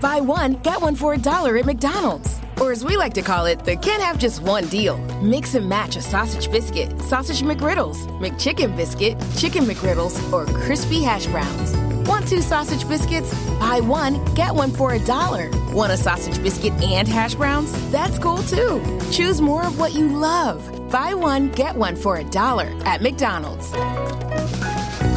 Buy 0.00 0.20
one, 0.20 0.54
get 0.62 0.80
one 0.80 0.94
for 0.94 1.14
a 1.14 1.18
dollar 1.18 1.56
at 1.56 1.66
McDonald's. 1.66 2.38
Or 2.60 2.70
as 2.70 2.84
we 2.84 2.96
like 2.96 3.14
to 3.14 3.22
call 3.22 3.46
it, 3.46 3.64
the 3.64 3.76
can't 3.76 4.02
have 4.02 4.18
just 4.18 4.42
one 4.42 4.66
deal. 4.68 4.98
Mix 5.20 5.54
and 5.54 5.68
match 5.68 5.96
a 5.96 6.02
sausage 6.02 6.50
biscuit, 6.50 7.00
sausage 7.00 7.42
McGriddles, 7.42 8.06
McChicken 8.20 8.76
biscuit, 8.76 9.16
chicken 9.36 9.64
McGriddles, 9.64 10.32
or 10.32 10.46
crispy 10.62 11.02
hash 11.02 11.26
browns. 11.26 11.76
Want 12.08 12.28
two 12.28 12.40
sausage 12.40 12.88
biscuits? 12.88 13.34
Buy 13.58 13.80
one, 13.80 14.24
get 14.34 14.54
one 14.54 14.70
for 14.70 14.92
a 14.92 15.04
dollar. 15.04 15.50
Want 15.72 15.92
a 15.92 15.96
sausage 15.96 16.40
biscuit 16.42 16.72
and 16.74 17.08
hash 17.08 17.34
browns? 17.34 17.72
That's 17.90 18.18
cool 18.20 18.42
too. 18.44 18.80
Choose 19.10 19.40
more 19.40 19.66
of 19.66 19.80
what 19.80 19.94
you 19.94 20.06
love. 20.08 20.90
Buy 20.90 21.14
one, 21.14 21.48
get 21.48 21.74
one 21.74 21.96
for 21.96 22.18
a 22.18 22.24
dollar 22.24 22.72
at 22.84 23.02
McDonald's. 23.02 23.72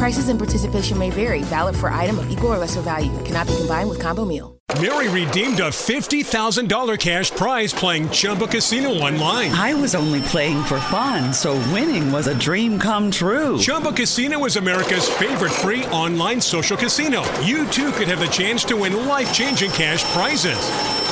Prices 0.02 0.30
and 0.30 0.38
participation 0.40 0.98
may 0.98 1.10
vary. 1.10 1.42
Valid 1.42 1.76
for 1.76 1.88
item 1.88 2.18
of 2.18 2.28
equal 2.28 2.48
or 2.48 2.58
lesser 2.58 2.80
value. 2.80 3.16
Cannot 3.22 3.46
be 3.46 3.54
combined 3.54 3.88
with 3.88 4.00
combo 4.00 4.24
meal. 4.24 4.58
Mary 4.80 5.08
redeemed 5.08 5.60
a 5.60 5.70
$50,000 5.70 6.98
cash 6.98 7.30
prize 7.30 7.72
playing 7.72 8.08
Chumba 8.08 8.48
Casino 8.48 8.88
online. 8.94 9.52
I 9.52 9.74
was 9.74 9.94
only 9.94 10.20
playing 10.22 10.64
for 10.64 10.80
fun, 10.90 11.32
so 11.32 11.54
winning 11.72 12.10
was 12.10 12.26
a 12.26 12.36
dream 12.36 12.80
come 12.80 13.12
true. 13.12 13.56
Chumba 13.60 13.92
Casino 13.92 14.44
is 14.44 14.56
America's 14.56 15.08
favorite 15.08 15.52
free 15.52 15.84
online 15.86 16.40
social 16.40 16.76
casino. 16.76 17.22
You 17.40 17.68
too 17.68 17.92
could 17.92 18.08
have 18.08 18.18
the 18.18 18.26
chance 18.26 18.64
to 18.64 18.76
win 18.78 19.06
life 19.06 19.32
changing 19.32 19.70
cash 19.70 20.02
prizes. 20.14 21.11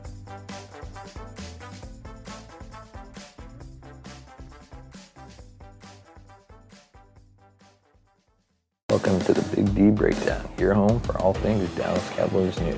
Welcome 9.03 9.33
to 9.33 9.33
the 9.33 9.55
Big 9.55 9.73
D 9.73 9.89
Breakdown, 9.89 10.47
your 10.59 10.75
home 10.75 10.99
for 10.99 11.17
all 11.17 11.33
things 11.33 11.67
Dallas 11.71 12.07
Cowboys 12.11 12.59
news. 12.59 12.77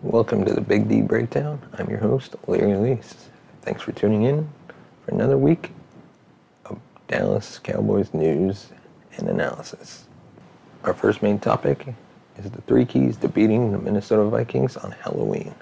Welcome 0.00 0.44
to 0.44 0.54
the 0.54 0.60
Big 0.60 0.88
D 0.88 1.02
Breakdown. 1.02 1.60
I'm 1.76 1.90
your 1.90 1.98
host, 1.98 2.36
Larry 2.46 2.74
Leese. 2.74 3.16
Thanks 3.62 3.82
for 3.82 3.90
tuning 3.90 4.22
in 4.22 4.48
for 5.04 5.10
another 5.10 5.36
week 5.36 5.72
of 6.66 6.78
Dallas 7.08 7.58
Cowboys 7.58 8.14
news 8.14 8.68
and 9.16 9.28
analysis. 9.28 10.04
Our 10.84 10.94
first 10.94 11.20
main 11.20 11.40
topic 11.40 11.92
is 12.36 12.48
the 12.52 12.62
three 12.62 12.84
keys 12.84 13.16
to 13.16 13.28
beating 13.28 13.72
the 13.72 13.78
Minnesota 13.78 14.22
Vikings 14.22 14.76
on 14.76 14.92
Halloween. 14.92 15.52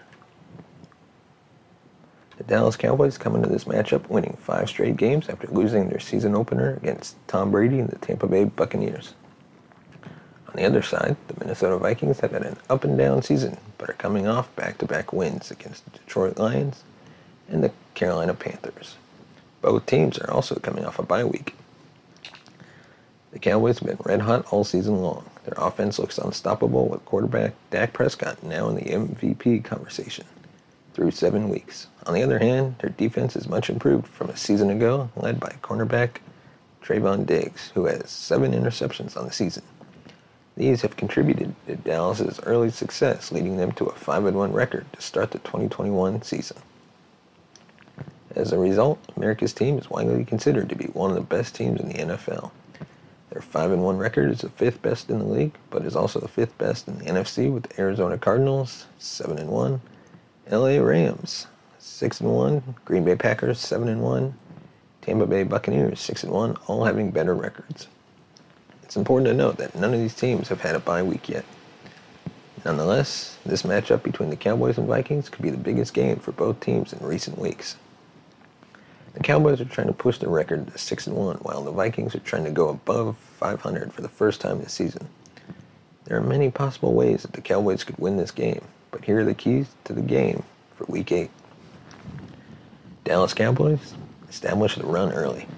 The 2.36 2.44
Dallas 2.44 2.76
Cowboys 2.76 3.16
come 3.16 3.34
into 3.34 3.48
this 3.48 3.64
matchup 3.64 4.06
winning 4.10 4.36
five 4.38 4.68
straight 4.68 4.98
games 4.98 5.30
after 5.30 5.46
losing 5.46 5.88
their 5.88 5.98
season 6.00 6.34
opener 6.34 6.74
against 6.74 7.16
Tom 7.26 7.50
Brady 7.50 7.80
and 7.80 7.88
the 7.88 7.96
Tampa 7.96 8.26
Bay 8.26 8.44
Buccaneers. 8.44 9.14
On 10.56 10.62
the 10.62 10.68
other 10.68 10.80
side, 10.80 11.16
the 11.28 11.34
Minnesota 11.38 11.76
Vikings 11.76 12.20
have 12.20 12.30
had 12.30 12.42
an 12.42 12.56
up 12.70 12.82
and 12.82 12.96
down 12.96 13.20
season, 13.20 13.58
but 13.76 13.90
are 13.90 13.92
coming 13.98 14.26
off 14.26 14.56
back 14.56 14.78
to 14.78 14.86
back 14.86 15.12
wins 15.12 15.50
against 15.50 15.84
the 15.84 15.98
Detroit 15.98 16.38
Lions 16.38 16.82
and 17.46 17.62
the 17.62 17.72
Carolina 17.92 18.32
Panthers. 18.32 18.94
Both 19.60 19.84
teams 19.84 20.16
are 20.16 20.30
also 20.30 20.54
coming 20.54 20.86
off 20.86 20.98
a 20.98 21.02
bye 21.02 21.24
week. 21.24 21.54
The 23.32 23.38
Cowboys 23.38 23.80
have 23.80 23.88
been 23.88 23.98
red 24.02 24.22
hot 24.22 24.46
all 24.50 24.64
season 24.64 25.02
long. 25.02 25.28
Their 25.44 25.62
offense 25.62 25.98
looks 25.98 26.16
unstoppable 26.16 26.88
with 26.88 27.04
quarterback 27.04 27.52
Dak 27.70 27.92
Prescott 27.92 28.42
now 28.42 28.70
in 28.70 28.76
the 28.76 28.84
MVP 28.84 29.62
conversation 29.62 30.24
through 30.94 31.10
seven 31.10 31.50
weeks. 31.50 31.86
On 32.06 32.14
the 32.14 32.22
other 32.22 32.38
hand, 32.38 32.76
their 32.78 32.88
defense 32.88 33.36
is 33.36 33.46
much 33.46 33.68
improved 33.68 34.08
from 34.08 34.30
a 34.30 34.36
season 34.38 34.70
ago, 34.70 35.10
led 35.16 35.38
by 35.38 35.54
cornerback 35.60 36.20
Trevon 36.82 37.26
Diggs, 37.26 37.72
who 37.74 37.84
has 37.84 38.08
seven 38.08 38.52
interceptions 38.52 39.18
on 39.18 39.26
the 39.26 39.32
season. 39.32 39.62
These 40.56 40.80
have 40.82 40.96
contributed 40.96 41.54
to 41.66 41.76
Dallas's 41.76 42.40
early 42.44 42.70
success, 42.70 43.30
leading 43.30 43.58
them 43.58 43.72
to 43.72 43.86
a 43.86 43.92
5-1 43.92 44.54
record 44.54 44.86
to 44.94 45.02
start 45.02 45.32
the 45.32 45.38
2021 45.40 46.22
season. 46.22 46.56
As 48.34 48.52
a 48.52 48.58
result, 48.58 48.98
America's 49.16 49.52
team 49.52 49.78
is 49.78 49.90
widely 49.90 50.24
considered 50.24 50.68
to 50.70 50.74
be 50.74 50.86
one 50.86 51.10
of 51.10 51.16
the 51.16 51.22
best 51.22 51.54
teams 51.54 51.80
in 51.80 51.88
the 51.88 51.94
NFL. 51.94 52.50
Their 53.30 53.42
5-1 53.42 53.98
record 53.98 54.30
is 54.30 54.40
the 54.40 54.48
fifth 54.48 54.80
best 54.80 55.10
in 55.10 55.18
the 55.18 55.26
league, 55.26 55.52
but 55.68 55.84
is 55.84 55.96
also 55.96 56.20
the 56.20 56.28
fifth 56.28 56.56
best 56.56 56.88
in 56.88 56.98
the 56.98 57.04
NFC 57.04 57.52
with 57.52 57.64
the 57.64 57.80
Arizona 57.80 58.16
Cardinals 58.16 58.86
7-1, 58.98 59.80
LA 60.50 60.78
Rams 60.78 61.48
6-1, 61.78 62.62
Green 62.86 63.04
Bay 63.04 63.14
Packers 63.14 63.58
7-1, 63.58 64.32
Tampa 65.02 65.26
Bay 65.26 65.42
Buccaneers 65.42 65.98
6-1, 65.98 66.58
all 66.66 66.84
having 66.84 67.10
better 67.10 67.34
records. 67.34 67.88
It's 68.86 68.94
important 68.94 69.26
to 69.26 69.34
note 69.34 69.56
that 69.56 69.74
none 69.74 69.92
of 69.92 69.98
these 69.98 70.14
teams 70.14 70.48
have 70.48 70.60
had 70.60 70.76
a 70.76 70.78
bye 70.78 71.02
week 71.02 71.28
yet. 71.28 71.44
Nonetheless, 72.64 73.36
this 73.44 73.64
matchup 73.64 74.04
between 74.04 74.30
the 74.30 74.36
Cowboys 74.36 74.78
and 74.78 74.86
Vikings 74.86 75.28
could 75.28 75.42
be 75.42 75.50
the 75.50 75.56
biggest 75.56 75.92
game 75.92 76.20
for 76.20 76.30
both 76.30 76.60
teams 76.60 76.92
in 76.92 77.04
recent 77.04 77.36
weeks. 77.36 77.76
The 79.14 79.24
Cowboys 79.24 79.60
are 79.60 79.64
trying 79.64 79.88
to 79.88 79.92
push 79.92 80.18
the 80.18 80.28
record 80.28 80.68
to 80.68 80.78
6 80.78 81.06
and 81.08 81.16
1, 81.16 81.38
while 81.38 81.64
the 81.64 81.72
Vikings 81.72 82.14
are 82.14 82.20
trying 82.20 82.44
to 82.44 82.52
go 82.52 82.68
above 82.68 83.16
500 83.16 83.92
for 83.92 84.02
the 84.02 84.08
first 84.08 84.40
time 84.40 84.60
this 84.60 84.74
season. 84.74 85.08
There 86.04 86.16
are 86.16 86.22
many 86.22 86.52
possible 86.52 86.94
ways 86.94 87.22
that 87.22 87.32
the 87.32 87.40
Cowboys 87.40 87.82
could 87.82 87.98
win 87.98 88.16
this 88.16 88.30
game, 88.30 88.62
but 88.92 89.04
here 89.04 89.18
are 89.18 89.24
the 89.24 89.34
keys 89.34 89.66
to 89.82 89.94
the 89.94 90.00
game 90.00 90.44
for 90.76 90.84
Week 90.84 91.10
8. 91.10 91.28
Dallas 93.02 93.34
Cowboys 93.34 93.94
establish 94.28 94.76
the 94.76 94.86
run 94.86 95.10
early. 95.12 95.48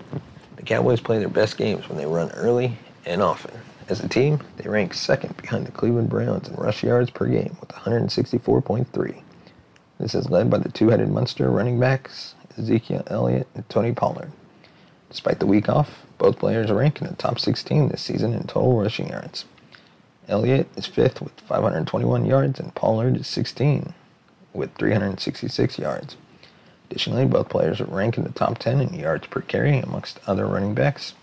The 0.56 0.62
Cowboys 0.62 1.00
play 1.00 1.18
their 1.18 1.28
best 1.28 1.58
games 1.58 1.90
when 1.90 1.98
they 1.98 2.06
run 2.06 2.30
early 2.30 2.78
and 3.08 3.22
often. 3.22 3.58
As 3.88 4.00
a 4.00 4.08
team, 4.08 4.40
they 4.58 4.68
rank 4.68 4.92
second 4.92 5.36
behind 5.38 5.66
the 5.66 5.72
Cleveland 5.72 6.10
Browns 6.10 6.46
in 6.46 6.54
rush 6.54 6.84
yards 6.84 7.10
per 7.10 7.26
game 7.26 7.56
with 7.58 7.70
164.3. 7.70 9.22
This 9.98 10.14
is 10.14 10.30
led 10.30 10.50
by 10.50 10.58
the 10.58 10.68
two-headed 10.68 11.08
monster 11.08 11.50
running 11.50 11.80
backs 11.80 12.34
Ezekiel 12.58 13.04
Elliott 13.06 13.46
and 13.54 13.66
Tony 13.68 13.92
Pollard. 13.92 14.30
Despite 15.08 15.38
the 15.38 15.46
week 15.46 15.68
off, 15.68 16.04
both 16.18 16.38
players 16.38 16.70
rank 16.70 17.00
in 17.00 17.06
the 17.06 17.14
top 17.14 17.38
16 17.38 17.88
this 17.88 18.02
season 18.02 18.34
in 18.34 18.42
total 18.42 18.78
rushing 18.78 19.08
yards. 19.08 19.46
Elliott 20.28 20.68
is 20.76 20.86
fifth 20.86 21.22
with 21.22 21.40
521 21.40 22.26
yards, 22.26 22.60
and 22.60 22.74
Pollard 22.74 23.16
is 23.16 23.26
16 23.26 23.94
with 24.52 24.74
366 24.74 25.78
yards. 25.78 26.16
Additionally, 26.90 27.24
both 27.24 27.48
players 27.48 27.80
rank 27.80 28.18
in 28.18 28.24
the 28.24 28.30
top 28.30 28.58
10 28.58 28.80
in 28.80 28.92
yards 28.92 29.26
per 29.28 29.40
carry 29.40 29.78
amongst 29.78 30.20
other 30.26 30.46
running 30.46 30.74
backs. 30.74 31.14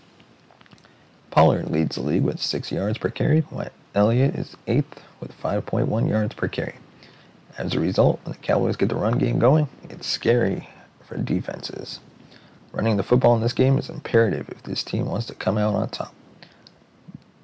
Pollard 1.35 1.69
leads 1.69 1.97
the 1.97 2.01
league 2.01 2.23
with 2.23 2.39
6 2.39 2.71
yards 2.71 2.97
per 2.97 3.09
carry, 3.09 3.41
while 3.41 3.67
Elliott 3.93 4.35
is 4.35 4.55
8th 4.67 5.03
with 5.19 5.37
5.1 5.37 6.07
yards 6.07 6.33
per 6.33 6.47
carry. 6.47 6.75
As 7.57 7.73
a 7.73 7.79
result, 7.81 8.21
when 8.23 8.31
the 8.31 8.39
Cowboys 8.39 8.77
get 8.77 8.87
the 8.87 8.95
run 8.95 9.17
game 9.17 9.37
going, 9.37 9.67
it's 9.89 10.07
scary 10.07 10.69
for 11.03 11.17
defenses. 11.17 11.99
Running 12.71 12.95
the 12.95 13.03
football 13.03 13.35
in 13.35 13.41
this 13.41 13.51
game 13.51 13.77
is 13.77 13.89
imperative 13.89 14.47
if 14.47 14.63
this 14.63 14.81
team 14.81 15.07
wants 15.07 15.25
to 15.25 15.35
come 15.35 15.57
out 15.57 15.75
on 15.75 15.89
top. 15.89 16.15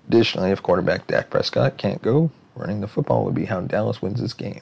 Additionally, 0.07 0.51
if 0.51 0.63
quarterback 0.63 1.05
Dak 1.07 1.29
Prescott 1.29 1.75
can't 1.77 2.01
go, 2.01 2.31
running 2.55 2.79
the 2.79 2.88
football 2.88 3.25
would 3.25 3.35
be 3.35 3.43
how 3.43 3.59
Dallas 3.59 4.01
wins 4.01 4.21
this 4.21 4.33
game. 4.33 4.61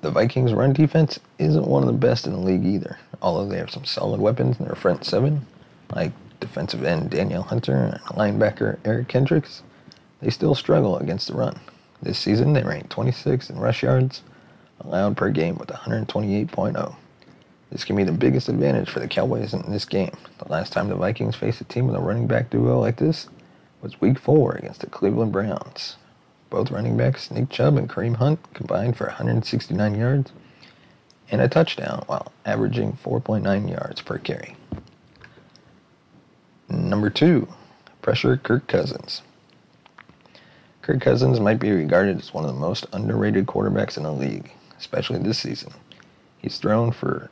The 0.00 0.10
Vikings' 0.10 0.54
run 0.54 0.72
defense 0.72 1.20
isn't 1.38 1.68
one 1.68 1.84
of 1.84 1.86
the 1.86 1.92
best 1.92 2.26
in 2.26 2.32
the 2.32 2.40
league 2.40 2.66
either, 2.66 2.98
although 3.22 3.48
they 3.48 3.58
have 3.58 3.70
some 3.70 3.84
solid 3.84 4.20
weapons 4.20 4.58
in 4.58 4.66
their 4.66 4.74
front 4.74 5.04
seven, 5.04 5.46
like 5.94 6.10
defensive 6.42 6.84
end 6.84 7.10
Danielle 7.10 7.42
Hunter 7.42 7.74
and 7.74 8.00
linebacker 8.16 8.78
Eric 8.84 9.08
Kendricks. 9.08 9.62
They 10.20 10.28
still 10.28 10.54
struggle 10.54 10.98
against 10.98 11.28
the 11.28 11.34
run. 11.34 11.58
This 12.02 12.18
season, 12.18 12.52
they 12.52 12.62
rank 12.62 12.90
26th 12.90 13.48
in 13.48 13.58
rush 13.58 13.82
yards 13.82 14.22
allowed 14.84 15.16
per 15.16 15.30
game 15.30 15.56
with 15.56 15.68
128.0. 15.68 16.96
This 17.70 17.84
can 17.84 17.96
be 17.96 18.04
the 18.04 18.12
biggest 18.12 18.48
advantage 18.48 18.90
for 18.90 19.00
the 19.00 19.08
Cowboys 19.08 19.54
in 19.54 19.70
this 19.70 19.84
game. 19.84 20.12
The 20.38 20.50
last 20.50 20.72
time 20.72 20.88
the 20.88 20.94
Vikings 20.94 21.36
faced 21.36 21.60
a 21.60 21.64
team 21.64 21.86
with 21.86 21.96
a 21.96 22.00
running 22.00 22.26
back 22.26 22.50
duo 22.50 22.78
like 22.80 22.96
this 22.96 23.28
was 23.80 24.00
week 24.00 24.18
four 24.18 24.52
against 24.52 24.80
the 24.80 24.88
Cleveland 24.88 25.32
Browns. 25.32 25.96
Both 26.50 26.70
running 26.70 26.96
backs, 26.96 27.30
Nick 27.30 27.48
Chubb 27.48 27.76
and 27.76 27.88
Kareem 27.88 28.16
Hunt, 28.16 28.40
combined 28.52 28.96
for 28.96 29.06
169 29.06 29.94
yards 29.94 30.32
and 31.30 31.40
a 31.40 31.48
touchdown 31.48 32.04
while 32.06 32.30
averaging 32.44 32.98
4.9 33.02 33.70
yards 33.70 34.02
per 34.02 34.18
carry. 34.18 34.54
Number 36.72 37.10
two, 37.10 37.48
pressure 38.00 38.38
Kirk 38.38 38.66
Cousins. 38.66 39.20
Kirk 40.80 41.02
Cousins 41.02 41.38
might 41.38 41.58
be 41.58 41.70
regarded 41.70 42.18
as 42.18 42.32
one 42.32 42.44
of 42.44 42.54
the 42.54 42.58
most 42.58 42.86
underrated 42.94 43.44
quarterbacks 43.44 43.98
in 43.98 44.04
the 44.04 44.12
league, 44.12 44.52
especially 44.78 45.18
this 45.18 45.38
season. 45.38 45.74
He's 46.38 46.56
thrown 46.56 46.90
for 46.90 47.30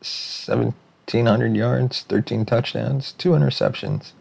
1,700 0.00 1.54
yards, 1.54 2.00
13 2.08 2.46
touchdowns, 2.46 3.12
two 3.12 3.32
interceptions, 3.32 4.12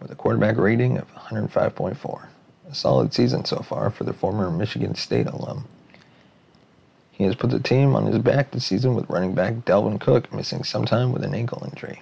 with 0.00 0.12
a 0.12 0.14
quarterback 0.14 0.58
rating 0.58 0.96
of 0.96 1.12
105.4. 1.14 2.26
A 2.70 2.74
solid 2.74 3.12
season 3.12 3.44
so 3.44 3.56
far 3.56 3.90
for 3.90 4.04
the 4.04 4.12
former 4.12 4.48
Michigan 4.48 4.94
State 4.94 5.26
alum. 5.26 5.66
He 7.10 7.24
has 7.24 7.34
put 7.34 7.50
the 7.50 7.58
team 7.58 7.96
on 7.96 8.06
his 8.06 8.18
back 8.18 8.52
this 8.52 8.64
season 8.64 8.94
with 8.94 9.10
running 9.10 9.34
back 9.34 9.54
Dalvin 9.64 10.00
Cook 10.00 10.32
missing 10.32 10.62
some 10.62 10.84
time 10.84 11.10
with 11.10 11.24
an 11.24 11.34
ankle 11.34 11.66
injury. 11.68 12.00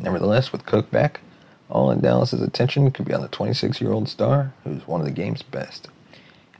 Nevertheless, 0.00 0.52
with 0.52 0.66
Cook 0.66 0.90
back, 0.90 1.20
all 1.68 1.90
in 1.90 2.00
Dallas's 2.00 2.42
attention 2.42 2.90
could 2.90 3.06
be 3.06 3.14
on 3.14 3.22
the 3.22 3.28
26-year-old 3.28 4.08
star, 4.08 4.52
who's 4.64 4.86
one 4.86 5.00
of 5.00 5.06
the 5.06 5.12
game's 5.12 5.42
best. 5.42 5.88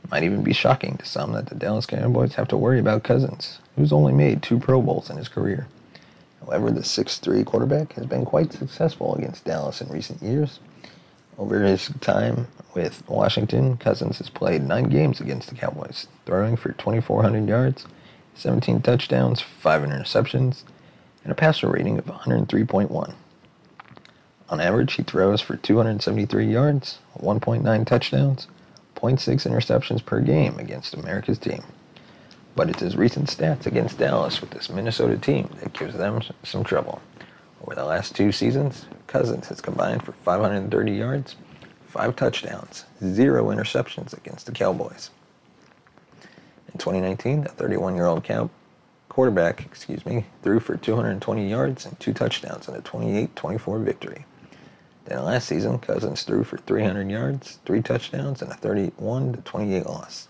It 0.03 0.11
might 0.11 0.23
even 0.23 0.43
be 0.43 0.53
shocking 0.53 0.97
to 0.97 1.05
some 1.05 1.33
that 1.33 1.47
the 1.47 1.55
Dallas 1.55 1.85
Cowboys 1.85 2.35
have 2.35 2.47
to 2.49 2.57
worry 2.57 2.79
about 2.79 3.03
Cousins, 3.03 3.59
who's 3.75 3.93
only 3.93 4.13
made 4.13 4.41
two 4.41 4.59
Pro 4.59 4.81
Bowls 4.81 5.09
in 5.09 5.17
his 5.17 5.27
career. 5.27 5.67
However, 6.45 6.71
the 6.71 6.81
6'3 6.81 7.45
quarterback 7.45 7.93
has 7.93 8.05
been 8.05 8.25
quite 8.25 8.51
successful 8.53 9.15
against 9.15 9.45
Dallas 9.45 9.81
in 9.81 9.89
recent 9.89 10.21
years. 10.21 10.59
Over 11.37 11.63
his 11.63 11.89
time 12.01 12.47
with 12.75 13.03
Washington, 13.07 13.77
Cousins 13.77 14.17
has 14.17 14.29
played 14.29 14.61
nine 14.63 14.85
games 14.85 15.21
against 15.21 15.49
the 15.49 15.55
Cowboys, 15.55 16.07
throwing 16.25 16.55
for 16.55 16.73
2,400 16.73 17.47
yards, 17.47 17.85
17 18.35 18.81
touchdowns, 18.81 19.41
5 19.41 19.81
interceptions, 19.83 20.63
and 21.23 21.31
a 21.31 21.35
passer 21.35 21.69
rating 21.69 21.97
of 21.97 22.05
103.1. 22.05 23.13
On 24.53 24.61
average, 24.61 24.93
he 24.93 25.01
throws 25.01 25.41
for 25.41 25.55
273 25.55 26.45
yards, 26.45 26.99
1.9 27.17 27.87
touchdowns, 27.87 28.45
0.6 28.93 29.47
interceptions 29.51 30.05
per 30.05 30.19
game 30.19 30.59
against 30.59 30.93
America's 30.93 31.39
team. 31.39 31.63
But 32.55 32.69
it's 32.69 32.81
his 32.81 32.95
recent 32.95 33.29
stats 33.29 33.65
against 33.65 33.97
Dallas 33.97 34.41
with 34.41 34.51
this 34.51 34.69
Minnesota 34.69 35.17
team 35.17 35.49
that 35.59 35.73
gives 35.73 35.97
them 35.97 36.21
some 36.43 36.63
trouble. 36.63 37.01
Over 37.63 37.73
the 37.73 37.83
last 37.83 38.15
two 38.15 38.31
seasons, 38.31 38.85
Cousins 39.07 39.47
has 39.47 39.59
combined 39.59 40.03
for 40.03 40.11
530 40.11 40.91
yards, 40.91 41.35
five 41.87 42.15
touchdowns, 42.15 42.85
zero 43.03 43.45
interceptions 43.45 44.15
against 44.15 44.45
the 44.45 44.51
Cowboys. 44.51 45.09
In 46.71 46.77
2019, 46.77 47.41
the 47.41 47.49
31-year-old 47.49 48.23
Cow 48.23 48.51
quarterback, 49.09 49.65
excuse 49.65 50.05
me, 50.05 50.25
threw 50.43 50.59
for 50.59 50.77
220 50.77 51.49
yards 51.49 51.87
and 51.87 51.99
two 51.99 52.13
touchdowns 52.13 52.67
in 52.67 52.75
a 52.75 52.81
28-24 52.81 53.83
victory. 53.83 54.27
Then 55.05 55.23
last 55.25 55.47
season, 55.47 55.79
Cousins 55.79 56.23
threw 56.23 56.43
for 56.43 56.57
300 56.57 57.09
yards, 57.09 57.59
three 57.65 57.81
touchdowns, 57.81 58.41
and 58.41 58.51
a 58.51 58.55
31-28 58.55 59.85
loss. 59.85 60.29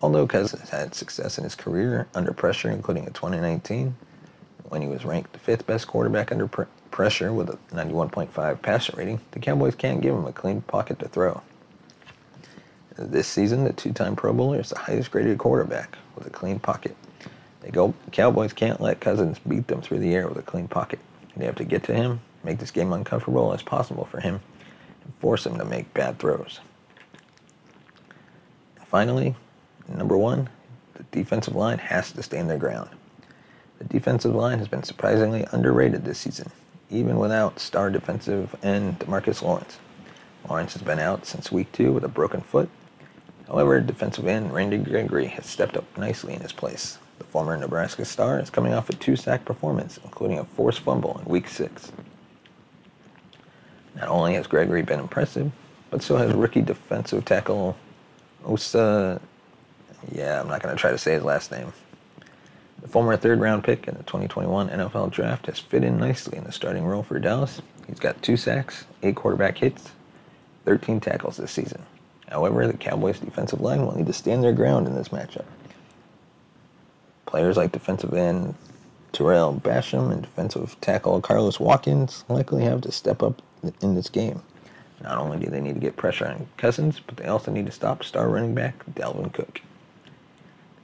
Although 0.00 0.26
Cousins 0.26 0.70
had 0.70 0.94
success 0.94 1.38
in 1.38 1.44
his 1.44 1.54
career 1.54 2.06
under 2.14 2.32
pressure, 2.32 2.70
including 2.70 3.04
in 3.04 3.12
2019, 3.12 3.94
when 4.68 4.80
he 4.80 4.88
was 4.88 5.04
ranked 5.04 5.32
the 5.32 5.38
fifth 5.38 5.66
best 5.66 5.86
quarterback 5.86 6.30
under 6.30 6.46
pr- 6.46 6.62
pressure 6.90 7.32
with 7.32 7.50
a 7.50 7.58
91.5 7.74 8.62
passer 8.62 8.94
rating, 8.96 9.20
the 9.32 9.38
Cowboys 9.38 9.74
can't 9.74 10.00
give 10.00 10.14
him 10.14 10.26
a 10.26 10.32
clean 10.32 10.62
pocket 10.62 10.98
to 11.00 11.08
throw. 11.08 11.42
This 12.96 13.28
season, 13.28 13.64
the 13.64 13.72
two-time 13.72 14.16
Pro 14.16 14.32
Bowler 14.32 14.60
is 14.60 14.70
the 14.70 14.78
highest 14.78 15.10
graded 15.10 15.38
quarterback 15.38 15.96
with 16.16 16.26
a 16.26 16.30
clean 16.30 16.58
pocket. 16.58 16.96
They 17.60 17.70
go, 17.70 17.94
Cowboys 18.12 18.52
can't 18.52 18.80
let 18.80 19.00
Cousins 19.00 19.38
beat 19.46 19.68
them 19.68 19.82
through 19.82 19.98
the 20.00 20.14
air 20.14 20.26
with 20.26 20.38
a 20.38 20.42
clean 20.42 20.68
pocket. 20.68 20.98
They 21.36 21.44
have 21.44 21.56
to 21.56 21.64
get 21.64 21.84
to 21.84 21.94
him, 21.94 22.20
make 22.44 22.58
this 22.58 22.70
game 22.70 22.92
uncomfortable 22.92 23.52
as 23.52 23.62
possible 23.62 24.04
for 24.04 24.20
him, 24.20 24.40
and 25.04 25.14
force 25.20 25.46
him 25.46 25.58
to 25.58 25.64
make 25.64 25.92
bad 25.94 26.18
throws. 26.18 26.60
Finally, 28.86 29.34
number 29.86 30.16
one, 30.16 30.48
the 30.94 31.02
defensive 31.10 31.54
line 31.54 31.78
has 31.78 32.10
to 32.10 32.22
stand 32.22 32.48
their 32.48 32.56
ground. 32.56 32.88
The 33.78 33.84
defensive 33.84 34.34
line 34.34 34.58
has 34.58 34.68
been 34.68 34.82
surprisingly 34.82 35.46
underrated 35.52 36.04
this 36.04 36.18
season, 36.18 36.50
even 36.90 37.18
without 37.18 37.60
star 37.60 37.90
defensive 37.90 38.56
end 38.62 38.98
Demarcus 38.98 39.42
Lawrence. 39.42 39.78
Lawrence 40.48 40.72
has 40.72 40.82
been 40.82 40.98
out 40.98 41.26
since 41.26 41.52
week 41.52 41.70
two 41.72 41.92
with 41.92 42.02
a 42.02 42.08
broken 42.08 42.40
foot. 42.40 42.70
However, 43.46 43.80
defensive 43.80 44.26
end 44.26 44.52
Randy 44.52 44.78
Gregory 44.78 45.26
has 45.26 45.46
stepped 45.46 45.76
up 45.76 45.84
nicely 45.98 46.34
in 46.34 46.40
his 46.40 46.52
place. 46.52 46.98
The 47.18 47.24
former 47.24 47.56
Nebraska 47.56 48.04
star 48.04 48.40
is 48.40 48.50
coming 48.50 48.72
off 48.72 48.88
a 48.88 48.94
two-sack 48.94 49.44
performance, 49.44 49.98
including 50.02 50.38
a 50.38 50.44
forced 50.44 50.80
fumble 50.80 51.18
in 51.18 51.30
week 51.30 51.48
six. 51.48 51.92
Not 53.98 54.08
only 54.08 54.34
has 54.34 54.46
Gregory 54.46 54.82
been 54.82 55.00
impressive, 55.00 55.50
but 55.90 56.02
so 56.02 56.16
has 56.16 56.32
rookie 56.32 56.62
defensive 56.62 57.24
tackle 57.24 57.76
Osa. 58.44 59.20
Yeah, 60.12 60.40
I'm 60.40 60.48
not 60.48 60.62
going 60.62 60.74
to 60.74 60.80
try 60.80 60.92
to 60.92 60.98
say 60.98 61.14
his 61.14 61.24
last 61.24 61.50
name. 61.50 61.72
The 62.80 62.88
former 62.88 63.16
third 63.16 63.40
round 63.40 63.64
pick 63.64 63.88
in 63.88 63.94
the 63.96 64.04
2021 64.04 64.68
NFL 64.68 65.10
Draft 65.10 65.46
has 65.46 65.58
fit 65.58 65.82
in 65.82 65.98
nicely 65.98 66.38
in 66.38 66.44
the 66.44 66.52
starting 66.52 66.84
role 66.84 67.02
for 67.02 67.18
Dallas. 67.18 67.60
He's 67.88 67.98
got 67.98 68.22
two 68.22 68.36
sacks, 68.36 68.84
eight 69.02 69.16
quarterback 69.16 69.58
hits, 69.58 69.90
13 70.64 71.00
tackles 71.00 71.36
this 71.36 71.50
season. 71.50 71.82
However, 72.28 72.66
the 72.66 72.76
Cowboys' 72.76 73.18
defensive 73.18 73.60
line 73.60 73.84
will 73.84 73.96
need 73.96 74.06
to 74.06 74.12
stand 74.12 74.44
their 74.44 74.52
ground 74.52 74.86
in 74.86 74.94
this 74.94 75.08
matchup. 75.08 75.46
Players 77.26 77.56
like 77.56 77.72
defensive 77.72 78.14
end 78.14 78.54
Tarell 79.12 79.60
Basham 79.60 80.12
and 80.12 80.22
defensive 80.22 80.76
tackle 80.80 81.20
Carlos 81.20 81.58
Watkins 81.58 82.24
likely 82.28 82.62
have 82.62 82.82
to 82.82 82.92
step 82.92 83.22
up 83.22 83.42
in 83.80 83.94
this 83.94 84.08
game. 84.08 84.42
Not 85.02 85.18
only 85.18 85.38
do 85.38 85.50
they 85.50 85.60
need 85.60 85.74
to 85.74 85.80
get 85.80 85.96
pressure 85.96 86.26
on 86.26 86.48
Cousins, 86.56 87.00
but 87.04 87.16
they 87.16 87.26
also 87.26 87.52
need 87.52 87.66
to 87.66 87.72
stop 87.72 88.02
star 88.02 88.28
running 88.28 88.54
back 88.54 88.84
Dalvin 88.94 89.32
Cook. 89.32 89.60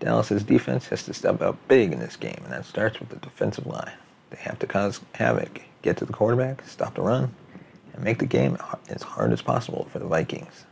Dallas's 0.01 0.43
defense 0.43 0.89
has 0.89 1.03
to 1.05 1.15
step 1.15 1.41
up 1.41 1.57
big 1.67 1.93
in 1.93 1.99
this 1.99 2.17
game, 2.17 2.41
and 2.45 2.53
that 2.53 2.67
starts 2.67 3.01
with 3.01 3.09
the 3.09 3.17
defensive 3.17 3.67
line. 3.67 3.93
They 4.31 4.39
have 4.39 4.59
to 4.61 4.67
cause 4.67 5.01
havoc, 5.15 5.63
get 5.83 5.97
to 5.99 6.05
the 6.05 6.13
quarterback, 6.13 6.67
stop 6.67 6.95
the 6.95 7.03
run, 7.03 7.35
and 7.93 8.05
make 8.05 8.19
the 8.19 8.27
game 8.27 8.59
as 8.89 9.03
hard 9.03 9.33
as 9.33 9.43
possible 9.43 9.89
for 9.91 9.99
the 9.99 10.07
Vikings. 10.07 10.67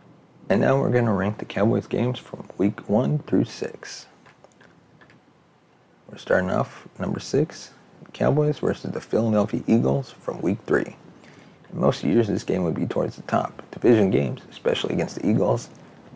And 0.48 0.60
now 0.60 0.78
we're 0.78 0.90
going 0.90 1.06
to 1.06 1.12
rank 1.12 1.38
the 1.38 1.44
Cowboys 1.44 1.86
games 1.86 2.18
from 2.18 2.48
week 2.58 2.88
1 2.88 3.20
through 3.20 3.44
6. 3.44 4.06
We're 6.10 6.18
starting 6.18 6.50
off 6.50 6.86
number 6.98 7.20
6, 7.20 7.70
Cowboys 8.12 8.58
versus 8.58 8.90
the 8.92 9.00
Philadelphia 9.00 9.62
Eagles 9.66 10.10
from 10.10 10.42
week 10.42 10.58
3. 10.66 10.96
Most 11.72 12.04
years, 12.04 12.28
this 12.28 12.44
game 12.44 12.64
would 12.64 12.74
be 12.74 12.86
towards 12.86 13.16
the 13.16 13.22
top. 13.22 13.62
Division 13.70 14.10
games, 14.10 14.42
especially 14.50 14.94
against 14.94 15.16
the 15.16 15.26
Eagles, 15.26 15.70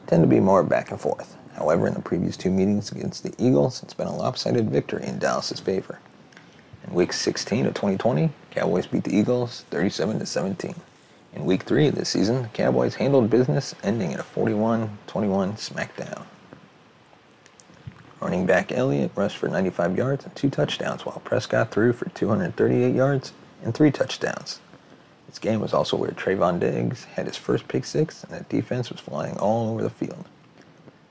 tend 0.06 0.22
to 0.22 0.28
be 0.28 0.38
more 0.38 0.62
back 0.62 0.90
and 0.90 1.00
forth. 1.00 1.36
However, 1.54 1.86
in 1.86 1.94
the 1.94 2.02
previous 2.02 2.36
two 2.36 2.50
meetings 2.50 2.92
against 2.92 3.22
the 3.22 3.32
Eagles, 3.38 3.82
it's 3.82 3.94
been 3.94 4.06
a 4.06 4.14
lopsided 4.14 4.70
victory 4.70 5.06
in 5.06 5.18
Dallas's 5.18 5.58
favor. 5.58 5.98
In 6.86 6.92
week 6.92 7.14
16 7.14 7.64
of 7.64 7.72
2020, 7.72 8.30
Cowboys 8.50 8.86
beat 8.86 9.04
the 9.04 9.16
Eagles 9.16 9.64
37 9.70 10.18
to 10.18 10.26
17. 10.26 10.74
In 11.34 11.44
week 11.46 11.62
3 11.62 11.88
of 11.88 11.94
this 11.94 12.10
season, 12.10 12.42
the 12.42 12.48
Cowboys 12.48 12.96
handled 12.96 13.30
business, 13.30 13.74
ending 13.82 14.12
in 14.12 14.20
a 14.20 14.24
41-21 14.24 14.90
smackdown. 15.08 16.22
Running 18.20 18.44
back 18.44 18.72
Elliott 18.72 19.12
rushed 19.14 19.38
for 19.38 19.48
95 19.48 19.96
yards 19.96 20.24
and 20.24 20.34
two 20.36 20.50
touchdowns, 20.50 21.06
while 21.06 21.20
Prescott 21.24 21.70
threw 21.70 21.94
for 21.94 22.08
238 22.10 22.94
yards 22.94 23.32
and 23.62 23.74
three 23.74 23.90
touchdowns. 23.90 24.60
This 25.36 25.50
game 25.52 25.60
was 25.60 25.74
also 25.74 25.98
where 25.98 26.12
Trevon 26.12 26.58
Diggs 26.60 27.04
had 27.04 27.26
his 27.26 27.36
first 27.36 27.68
pick 27.68 27.84
six, 27.84 28.24
and 28.24 28.32
the 28.32 28.42
defense 28.44 28.88
was 28.88 29.00
flying 29.00 29.36
all 29.36 29.68
over 29.68 29.82
the 29.82 29.90
field. 29.90 30.24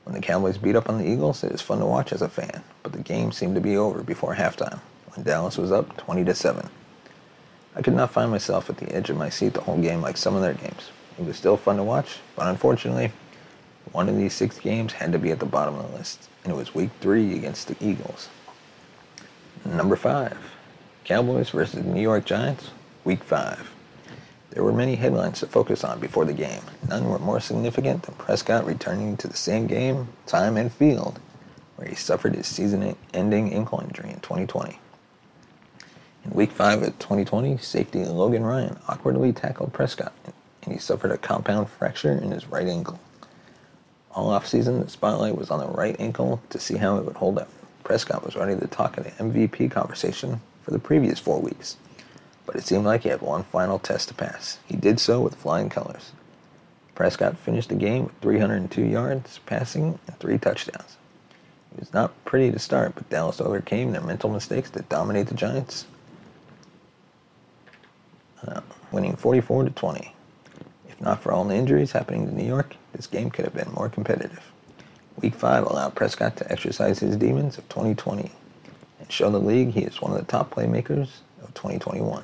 When 0.03 0.15
the 0.15 0.19
Cowboys 0.19 0.57
beat 0.57 0.75
up 0.75 0.89
on 0.89 0.97
the 0.97 1.07
Eagles, 1.07 1.43
it 1.43 1.51
was 1.51 1.61
fun 1.61 1.77
to 1.77 1.85
watch 1.85 2.11
as 2.11 2.23
a 2.23 2.27
fan, 2.27 2.63
but 2.81 2.91
the 2.91 3.03
game 3.03 3.31
seemed 3.31 3.53
to 3.53 3.61
be 3.61 3.77
over 3.77 4.01
before 4.01 4.33
halftime, 4.33 4.79
when 5.13 5.23
Dallas 5.23 5.59
was 5.59 5.71
up 5.71 5.95
20 5.97 6.23
to 6.23 6.33
7. 6.33 6.67
I 7.75 7.83
could 7.83 7.93
not 7.93 8.09
find 8.09 8.31
myself 8.31 8.67
at 8.67 8.77
the 8.77 8.91
edge 8.91 9.11
of 9.11 9.17
my 9.17 9.29
seat 9.29 9.53
the 9.53 9.61
whole 9.61 9.77
game 9.77 10.01
like 10.01 10.17
some 10.17 10.35
of 10.35 10.41
their 10.41 10.55
games. 10.55 10.89
It 11.19 11.25
was 11.25 11.37
still 11.37 11.55
fun 11.55 11.77
to 11.77 11.83
watch, 11.83 12.17
but 12.35 12.47
unfortunately, 12.47 13.11
one 13.91 14.09
of 14.09 14.17
these 14.17 14.33
six 14.33 14.57
games 14.57 14.93
had 14.93 15.11
to 15.11 15.19
be 15.19 15.29
at 15.29 15.39
the 15.39 15.45
bottom 15.45 15.75
of 15.75 15.91
the 15.91 15.97
list, 15.99 16.29
and 16.43 16.51
it 16.51 16.55
was 16.55 16.73
week 16.73 16.89
three 16.99 17.35
against 17.35 17.67
the 17.67 17.75
Eagles. 17.79 18.29
Number 19.63 19.95
five, 19.95 20.35
Cowboys 21.03 21.51
versus 21.51 21.85
New 21.85 22.01
York 22.01 22.25
Giants, 22.25 22.71
week 23.03 23.23
five. 23.23 23.69
There 24.55 24.63
were 24.63 24.71
many 24.71 24.95
headlines 24.95 25.41
to 25.41 25.47
focus 25.47 25.83
on 25.83 25.99
before 25.99 26.23
the 26.23 26.31
game. 26.31 26.61
None 26.87 27.09
were 27.09 27.19
more 27.19 27.41
significant 27.41 28.03
than 28.03 28.15
Prescott 28.15 28.65
returning 28.65 29.17
to 29.17 29.27
the 29.27 29.35
same 29.35 29.67
game, 29.67 30.07
time, 30.27 30.55
and 30.55 30.71
field 30.71 31.19
where 31.75 31.89
he 31.89 31.95
suffered 31.95 32.35
his 32.35 32.47
season 32.47 32.95
ending 33.13 33.53
ankle 33.53 33.81
injury 33.81 34.11
in 34.11 34.21
2020. 34.21 34.79
In 36.23 36.31
week 36.31 36.51
5 36.51 36.83
of 36.83 36.99
2020, 36.99 37.57
safety 37.57 38.05
Logan 38.05 38.45
Ryan 38.45 38.79
awkwardly 38.87 39.33
tackled 39.33 39.73
Prescott, 39.73 40.13
and 40.63 40.71
he 40.71 40.79
suffered 40.79 41.11
a 41.11 41.17
compound 41.17 41.69
fracture 41.69 42.13
in 42.13 42.31
his 42.31 42.47
right 42.47 42.65
ankle. 42.65 42.97
All 44.11 44.29
offseason, 44.29 44.81
the 44.81 44.89
spotlight 44.89 45.37
was 45.37 45.51
on 45.51 45.59
the 45.59 45.67
right 45.67 45.97
ankle 45.99 46.41
to 46.51 46.59
see 46.59 46.77
how 46.77 46.97
it 46.97 47.03
would 47.03 47.17
hold 47.17 47.39
up. 47.39 47.49
Prescott 47.83 48.23
was 48.23 48.37
ready 48.37 48.57
to 48.57 48.67
talk 48.67 48.97
in 48.97 49.03
the 49.03 49.11
MVP 49.11 49.69
conversation 49.69 50.39
for 50.61 50.71
the 50.71 50.79
previous 50.79 51.19
four 51.19 51.41
weeks, 51.41 51.75
but 52.45 52.55
it 52.55 52.63
seemed 52.63 52.85
like 52.85 53.03
he 53.03 53.09
had 53.09 53.21
one 53.21 53.43
final 53.43 53.79
test 53.79 54.07
to 54.09 54.13
pass. 54.13 54.59
He 54.65 54.75
did 54.75 54.99
so 54.99 55.21
with 55.21 55.35
flying 55.35 55.69
colors. 55.69 56.11
Prescott 56.95 57.37
finished 57.37 57.69
the 57.69 57.75
game 57.75 58.05
with 58.05 58.17
302 58.21 58.81
yards 58.83 59.39
passing 59.45 59.99
and 60.07 60.19
three 60.19 60.37
touchdowns. 60.37 60.97
It 61.73 61.81
was 61.81 61.93
not 61.93 62.13
pretty 62.23 62.51
to 62.51 62.59
start, 62.59 62.95
but 62.95 63.09
Dallas 63.09 63.41
overcame 63.41 63.91
their 63.91 64.01
mental 64.01 64.29
mistakes 64.29 64.69
to 64.71 64.81
dominate 64.83 65.27
the 65.27 65.33
Giants, 65.33 65.85
uh, 68.47 68.61
winning 68.93 69.17
44 69.17 69.65
to 69.65 69.69
20. 69.71 70.13
If 70.87 71.01
not 71.01 71.21
for 71.21 71.33
all 71.33 71.43
the 71.43 71.55
injuries 71.55 71.91
happening 71.91 72.25
to 72.27 72.33
New 72.33 72.47
York, 72.47 72.77
this 72.93 73.07
game 73.07 73.29
could 73.29 73.43
have 73.43 73.53
been 73.53 73.73
more 73.73 73.89
competitive. 73.89 74.51
Week 75.21 75.35
5 75.35 75.65
allowed 75.65 75.95
Prescott 75.95 76.37
to 76.37 76.49
exercise 76.49 76.99
his 76.99 77.17
demons 77.17 77.57
of 77.57 77.67
2020 77.67 78.31
and 78.99 79.11
show 79.11 79.29
the 79.29 79.39
league 79.39 79.71
he 79.71 79.81
is 79.81 80.01
one 80.01 80.11
of 80.11 80.17
the 80.17 80.31
top 80.31 80.53
playmakers 80.53 81.09
of 81.43 81.53
2021. 81.53 82.23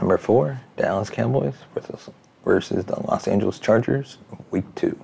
Number 0.00 0.16
4, 0.16 0.58
Dallas 0.78 1.10
Cowboys 1.10 1.56
versus, 1.74 2.08
versus 2.42 2.86
the 2.86 2.98
Los 3.02 3.28
Angeles 3.28 3.58
Chargers, 3.58 4.16
Week 4.50 4.64
2. 4.76 4.98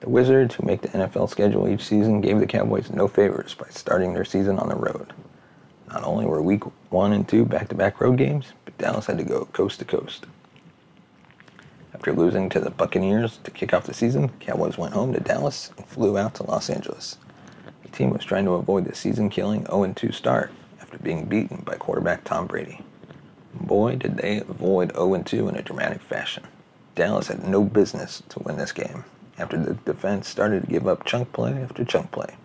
The 0.00 0.08
Wizards, 0.08 0.54
who 0.54 0.64
make 0.64 0.80
the 0.80 0.88
NFL 0.88 1.28
schedule 1.28 1.68
each 1.68 1.84
season, 1.84 2.22
gave 2.22 2.40
the 2.40 2.46
Cowboys 2.46 2.90
no 2.90 3.06
favors 3.06 3.52
by 3.52 3.66
starting 3.68 4.14
their 4.14 4.24
season 4.24 4.58
on 4.58 4.70
the 4.70 4.76
road. 4.76 5.12
Not 5.88 6.04
only 6.04 6.24
were 6.24 6.40
Week 6.40 6.62
1 6.88 7.12
and 7.12 7.28
2 7.28 7.44
back 7.44 7.68
to 7.68 7.74
back 7.74 8.00
road 8.00 8.16
games, 8.16 8.54
but 8.64 8.78
Dallas 8.78 9.04
had 9.04 9.18
to 9.18 9.24
go 9.24 9.44
coast 9.52 9.78
to 9.80 9.84
coast. 9.84 10.24
After 11.92 12.14
losing 12.14 12.48
to 12.48 12.60
the 12.60 12.70
Buccaneers 12.70 13.38
to 13.44 13.50
kick 13.50 13.74
off 13.74 13.84
the 13.84 13.92
season, 13.92 14.30
Cowboys 14.40 14.78
went 14.78 14.94
home 14.94 15.12
to 15.12 15.20
Dallas 15.20 15.70
and 15.76 15.86
flew 15.86 16.16
out 16.16 16.34
to 16.36 16.44
Los 16.44 16.70
Angeles. 16.70 17.18
The 17.82 17.90
team 17.90 18.08
was 18.08 18.24
trying 18.24 18.46
to 18.46 18.52
avoid 18.52 18.86
the 18.86 18.94
season 18.94 19.28
killing 19.28 19.66
0 19.66 19.92
2 19.94 20.12
start 20.12 20.50
after 20.80 20.96
being 20.96 21.26
beaten 21.26 21.58
by 21.66 21.76
quarterback 21.76 22.24
Tom 22.24 22.46
Brady. 22.46 22.80
Boy, 23.60 23.96
did 23.96 24.16
they 24.16 24.38
avoid 24.38 24.92
0 24.94 25.22
2 25.22 25.48
in 25.48 25.56
a 25.56 25.62
dramatic 25.62 26.00
fashion. 26.00 26.44
Dallas 26.94 27.28
had 27.28 27.46
no 27.46 27.64
business 27.64 28.22
to 28.30 28.40
win 28.40 28.56
this 28.56 28.72
game 28.72 29.04
after 29.38 29.56
the 29.56 29.74
defense 29.74 30.28
started 30.28 30.62
to 30.62 30.70
give 30.70 30.86
up 30.88 31.04
chunk 31.04 31.32
play 31.32 31.52
after 31.62 31.84
chunk 31.84 32.10
play. 32.10 32.36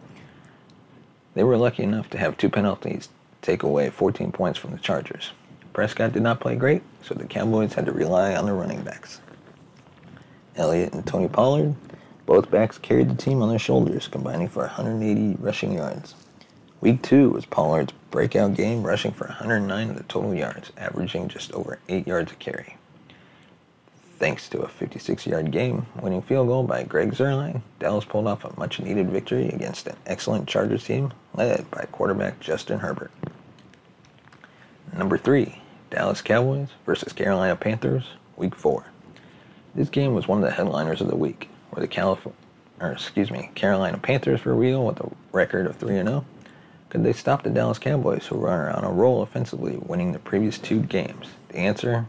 They 1.34 1.44
were 1.44 1.58
lucky 1.58 1.84
enough 1.84 2.10
to 2.12 2.18
have 2.18 2.38
two 2.38 2.50
penalties 2.50 3.10
take 3.42 3.64
away 3.64 3.90
14 3.90 4.32
points 4.32 4.60
from 4.60 4.72
the 4.72 4.78
Chargers. 4.78 5.32
Prescott 5.74 6.14
did 6.14 6.22
not 6.22 6.40
play 6.40 6.56
great, 6.56 6.84
so 7.02 7.16
the 7.16 7.26
Cowboys 7.26 7.74
had 7.74 7.88
to 7.88 7.92
rely 7.92 8.36
on 8.36 8.46
their 8.46 8.54
running 8.54 8.84
backs. 8.84 9.20
Elliott 10.56 10.94
and 10.94 11.06
Tony 11.06 11.28
Pollard, 11.28 11.76
both 12.26 12.52
backs 12.52 12.78
carried 12.78 13.10
the 13.10 13.16
team 13.16 13.42
on 13.42 13.50
their 13.50 13.60
shoulders, 13.60 14.08
combining 14.08 14.48
for 14.48 14.62
180 14.62 15.38
rushing 15.42 15.74
yards. 15.74 16.14
Week 16.84 17.02
two 17.02 17.30
was 17.30 17.46
Pollard's 17.46 17.94
breakout 18.12 18.56
game, 18.56 18.84
rushing 18.84 19.14
for 19.14 19.28
109 19.28 19.92
of 19.92 19.96
the 19.96 20.04
total 20.04 20.36
yards, 20.36 20.74
averaging 20.76 21.30
just 21.30 21.54
over 21.54 21.80
8 21.88 22.06
yards 22.06 22.34
a 22.34 22.36
carry. 22.36 22.76
Thanks 24.20 24.50
to 24.50 24.60
a 24.60 24.68
56 24.68 25.26
yard 25.26 25.50
game 25.52 25.86
winning 26.02 26.22
field 26.22 26.50
goal 26.50 26.66
by 26.66 26.84
Greg 26.84 27.14
Zuerlein, 27.14 27.62
Dallas 27.80 28.04
pulled 28.04 28.28
off 28.28 28.44
a 28.44 28.60
much 28.60 28.82
needed 28.82 29.10
victory 29.10 29.48
against 29.48 29.88
an 29.88 29.96
excellent 30.06 30.50
Chargers 30.50 30.84
team 30.84 31.14
led 31.34 31.72
by 31.72 31.88
quarterback 31.94 32.42
Justin 32.42 32.80
Herbert. 32.80 33.12
Number 34.92 35.18
three, 35.18 35.62
Dallas 35.90 36.22
Cowboys 36.22 36.68
versus 36.86 37.14
Carolina 37.14 37.56
Panthers, 37.56 38.10
Week 38.36 38.54
4. 38.54 38.86
This 39.74 39.88
game 39.88 40.14
was 40.14 40.28
one 40.28 40.44
of 40.44 40.50
the 40.50 40.52
headliners 40.54 41.00
of 41.00 41.08
the 41.08 41.16
week, 41.16 41.48
where 41.70 41.80
the 41.80 41.88
California, 41.88 42.38
or 42.82 42.92
excuse 42.92 43.32
me, 43.32 43.52
Carolina 43.56 43.98
Panthers 44.00 44.44
were 44.44 44.54
real 44.54 44.86
with 44.86 45.00
a 45.00 45.10
record 45.32 45.66
of 45.66 45.78
3 45.78 45.94
0. 45.94 46.26
Could 46.94 47.04
they 47.04 47.14
stop 47.14 47.42
the 47.42 47.50
Dallas 47.50 47.80
Cowboys, 47.80 48.28
who 48.28 48.38
were 48.38 48.70
on 48.70 48.84
a 48.84 48.92
roll 48.92 49.24
offensively, 49.24 49.78
winning 49.78 50.12
the 50.12 50.20
previous 50.20 50.60
two 50.60 50.80
games? 50.80 51.26
The 51.50 51.58
answer, 51.58 52.06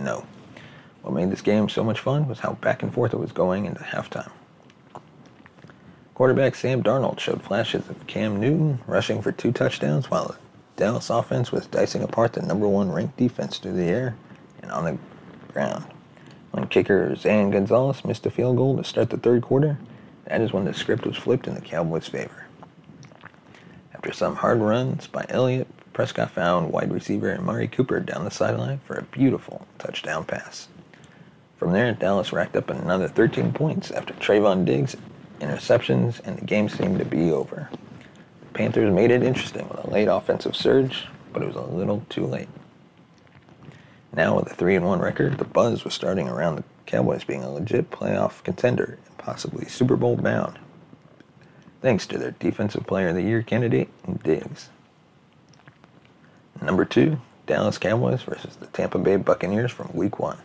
no. 0.00 0.26
What 1.02 1.14
made 1.14 1.30
this 1.30 1.40
game 1.40 1.68
so 1.68 1.84
much 1.84 2.00
fun 2.00 2.26
was 2.26 2.40
how 2.40 2.54
back 2.54 2.82
and 2.82 2.92
forth 2.92 3.14
it 3.14 3.20
was 3.20 3.30
going 3.30 3.64
into 3.64 3.84
halftime. 3.84 4.32
Quarterback 6.16 6.56
Sam 6.56 6.82
Darnold 6.82 7.20
showed 7.20 7.44
flashes 7.44 7.88
of 7.88 8.08
Cam 8.08 8.40
Newton 8.40 8.80
rushing 8.88 9.22
for 9.22 9.30
two 9.30 9.52
touchdowns 9.52 10.10
while 10.10 10.26
the 10.26 10.36
Dallas 10.74 11.10
offense 11.10 11.52
was 11.52 11.68
dicing 11.68 12.02
apart 12.02 12.32
the 12.32 12.42
number 12.42 12.66
one 12.66 12.90
ranked 12.90 13.16
defense 13.16 13.58
through 13.58 13.74
the 13.74 13.84
air 13.84 14.16
and 14.62 14.72
on 14.72 14.84
the 14.84 14.98
ground. 15.52 15.84
When 16.50 16.66
kicker 16.66 17.14
Zane 17.14 17.52
Gonzalez 17.52 18.04
missed 18.04 18.26
a 18.26 18.32
field 18.32 18.56
goal 18.56 18.78
to 18.78 18.82
start 18.82 19.10
the 19.10 19.16
third 19.16 19.42
quarter, 19.42 19.78
that 20.24 20.40
is 20.40 20.52
when 20.52 20.64
the 20.64 20.74
script 20.74 21.06
was 21.06 21.16
flipped 21.16 21.46
in 21.46 21.54
the 21.54 21.60
Cowboys' 21.60 22.08
favor. 22.08 22.43
After 24.04 24.12
some 24.18 24.36
hard 24.36 24.60
runs 24.60 25.06
by 25.06 25.24
Elliott, 25.30 25.66
Prescott 25.94 26.30
found 26.30 26.70
wide 26.70 26.92
receiver 26.92 27.34
Amari 27.34 27.66
Cooper 27.66 28.00
down 28.00 28.26
the 28.26 28.30
sideline 28.30 28.80
for 28.80 28.96
a 28.96 29.04
beautiful 29.04 29.66
touchdown 29.78 30.26
pass. 30.26 30.68
From 31.56 31.72
there, 31.72 31.90
Dallas 31.94 32.30
racked 32.30 32.54
up 32.54 32.68
another 32.68 33.08
13 33.08 33.54
points 33.54 33.90
after 33.90 34.12
Trevon 34.12 34.66
Diggs 34.66 34.94
interceptions, 35.40 36.20
and 36.22 36.36
the 36.36 36.44
game 36.44 36.68
seemed 36.68 36.98
to 36.98 37.06
be 37.06 37.32
over. 37.32 37.70
The 38.42 38.52
Panthers 38.52 38.92
made 38.92 39.10
it 39.10 39.22
interesting 39.22 39.66
with 39.70 39.82
a 39.82 39.90
late 39.90 40.08
offensive 40.08 40.54
surge, 40.54 41.06
but 41.32 41.42
it 41.42 41.46
was 41.46 41.56
a 41.56 41.62
little 41.62 42.04
too 42.10 42.26
late. 42.26 42.50
Now 44.12 44.36
with 44.36 44.52
a 44.52 44.54
3 44.54 44.76
and 44.76 44.84
1 44.84 45.00
record, 45.00 45.38
the 45.38 45.46
buzz 45.46 45.82
was 45.82 45.94
starting 45.94 46.28
around 46.28 46.56
the 46.56 46.64
Cowboys 46.84 47.24
being 47.24 47.42
a 47.42 47.50
legit 47.50 47.90
playoff 47.90 48.44
contender 48.44 48.98
and 49.06 49.16
possibly 49.16 49.64
Super 49.64 49.96
Bowl 49.96 50.18
bound. 50.18 50.58
Thanks 51.84 52.06
to 52.06 52.16
their 52.16 52.30
defensive 52.30 52.86
player 52.86 53.08
of 53.08 53.14
the 53.14 53.20
year 53.20 53.42
candidate, 53.42 53.90
Diggs. 54.22 54.70
Number 56.62 56.86
2, 56.86 57.20
Dallas 57.46 57.76
Cowboys 57.76 58.22
versus 58.22 58.56
the 58.56 58.68
Tampa 58.68 58.96
Bay 58.98 59.16
Buccaneers 59.16 59.70
from 59.70 59.90
week 59.92 60.18
1. 60.18 60.38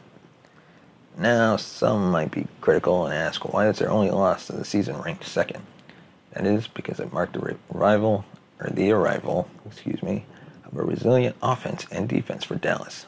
Now, 1.17 1.55
some 1.55 2.11
might 2.11 2.31
be 2.31 2.45
critical 2.59 3.05
and 3.05 3.13
ask 3.13 3.53
why 3.53 3.69
is 3.69 3.79
their 3.79 3.89
only 3.89 4.11
loss 4.11 4.49
of 4.49 4.57
the 4.57 4.65
season 4.65 5.01
ranked 5.01 5.23
second? 5.23 5.65
That 6.33 6.45
is 6.45 6.67
because 6.67 6.99
it 6.99 7.13
marked 7.13 7.35
the 7.35 7.55
arrival, 7.73 8.25
or 8.59 8.69
the 8.71 8.91
arrival, 8.91 9.49
excuse 9.65 10.03
me, 10.03 10.25
of 10.65 10.77
a 10.77 10.83
resilient 10.83 11.37
offense 11.41 11.87
and 11.89 12.09
defense 12.09 12.43
for 12.43 12.55
Dallas. 12.55 13.05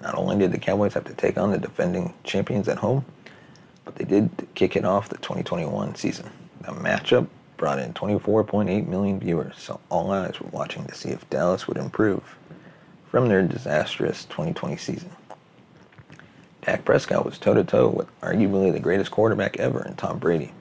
Not 0.00 0.14
only 0.14 0.38
did 0.38 0.52
the 0.52 0.58
Cowboys 0.58 0.94
have 0.94 1.06
to 1.06 1.14
take 1.14 1.36
on 1.36 1.50
the 1.50 1.58
defending 1.58 2.14
champions 2.22 2.68
at 2.68 2.78
home, 2.78 3.04
but 3.84 3.96
they 3.96 4.04
did 4.04 4.30
kick 4.54 4.76
it 4.76 4.84
off 4.84 5.08
the 5.08 5.16
2021 5.16 5.96
season. 5.96 6.30
The 6.60 6.70
matchup 6.70 7.26
brought 7.56 7.78
in 7.78 7.92
24.8 7.94 8.86
million 8.86 9.20
viewers, 9.20 9.54
so 9.58 9.80
all 9.88 10.10
eyes 10.10 10.40
were 10.40 10.50
watching 10.50 10.84
to 10.86 10.94
see 10.94 11.10
if 11.10 11.28
Dallas 11.30 11.66
would 11.66 11.76
improve 11.76 12.36
from 13.10 13.28
their 13.28 13.42
disastrous 13.42 14.24
2020 14.26 14.76
season. 14.76 15.10
Dak 16.62 16.84
Prescott 16.84 17.24
was 17.24 17.38
toe 17.38 17.54
to 17.54 17.64
toe 17.64 17.88
with 17.88 18.20
arguably 18.20 18.72
the 18.72 18.80
greatest 18.80 19.10
quarterback 19.10 19.58
ever 19.58 19.84
in 19.84 19.94
Tom 19.94 20.18
Brady. 20.18 20.52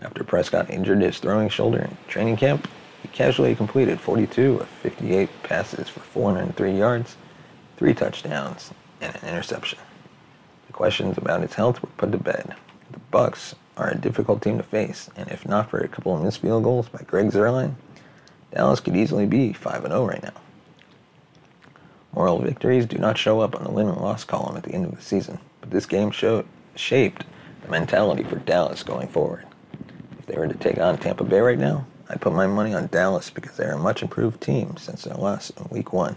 After 0.00 0.24
Prescott 0.24 0.70
injured 0.70 1.00
his 1.00 1.18
throwing 1.18 1.48
shoulder 1.48 1.82
in 1.82 1.96
training 2.08 2.36
camp, 2.36 2.68
he 3.02 3.08
casually 3.08 3.54
completed 3.54 4.00
42 4.00 4.58
of 4.60 4.68
58 4.68 5.28
passes 5.42 5.88
for 5.88 6.00
403 6.00 6.76
yards 6.76 7.16
three 7.76 7.94
touchdowns, 7.94 8.70
and 9.00 9.14
an 9.16 9.28
interception. 9.28 9.78
The 10.66 10.72
questions 10.72 11.18
about 11.18 11.42
his 11.42 11.54
health 11.54 11.82
were 11.82 11.88
put 11.96 12.12
to 12.12 12.18
bed. 12.18 12.54
The 12.92 12.98
Bucks 13.10 13.54
are 13.76 13.90
a 13.90 13.96
difficult 13.96 14.42
team 14.42 14.58
to 14.58 14.62
face, 14.62 15.10
and 15.16 15.30
if 15.30 15.46
not 15.46 15.70
for 15.70 15.78
a 15.78 15.88
couple 15.88 16.16
of 16.16 16.22
missed 16.22 16.40
field 16.40 16.64
goals 16.64 16.88
by 16.88 17.02
Greg 17.06 17.30
Zuerlein, 17.30 17.74
Dallas 18.52 18.80
could 18.80 18.96
easily 18.96 19.26
be 19.26 19.52
5 19.52 19.82
0 19.82 20.06
right 20.06 20.22
now. 20.22 20.32
Moral 22.14 22.38
victories 22.38 22.86
do 22.86 22.98
not 22.98 23.18
show 23.18 23.40
up 23.40 23.56
on 23.56 23.64
the 23.64 23.70
win 23.70 23.88
and 23.88 24.00
loss 24.00 24.22
column 24.22 24.56
at 24.56 24.62
the 24.62 24.72
end 24.72 24.84
of 24.84 24.94
the 24.94 25.02
season, 25.02 25.38
but 25.60 25.70
this 25.70 25.86
game 25.86 26.12
showed, 26.12 26.46
shaped 26.76 27.24
the 27.62 27.70
mentality 27.70 28.22
for 28.22 28.36
Dallas 28.36 28.84
going 28.84 29.08
forward. 29.08 29.44
If 30.20 30.26
they 30.26 30.38
were 30.38 30.46
to 30.46 30.54
take 30.54 30.78
on 30.78 30.96
Tampa 30.98 31.24
Bay 31.24 31.40
right 31.40 31.58
now, 31.58 31.86
I'd 32.08 32.20
put 32.20 32.32
my 32.32 32.46
money 32.46 32.74
on 32.74 32.86
Dallas 32.88 33.30
because 33.30 33.56
they're 33.56 33.72
a 33.72 33.78
much 33.78 34.02
improved 34.02 34.40
team 34.40 34.76
since 34.76 35.04
their 35.04 35.16
loss 35.16 35.50
in 35.50 35.66
week 35.70 35.92
one. 35.92 36.16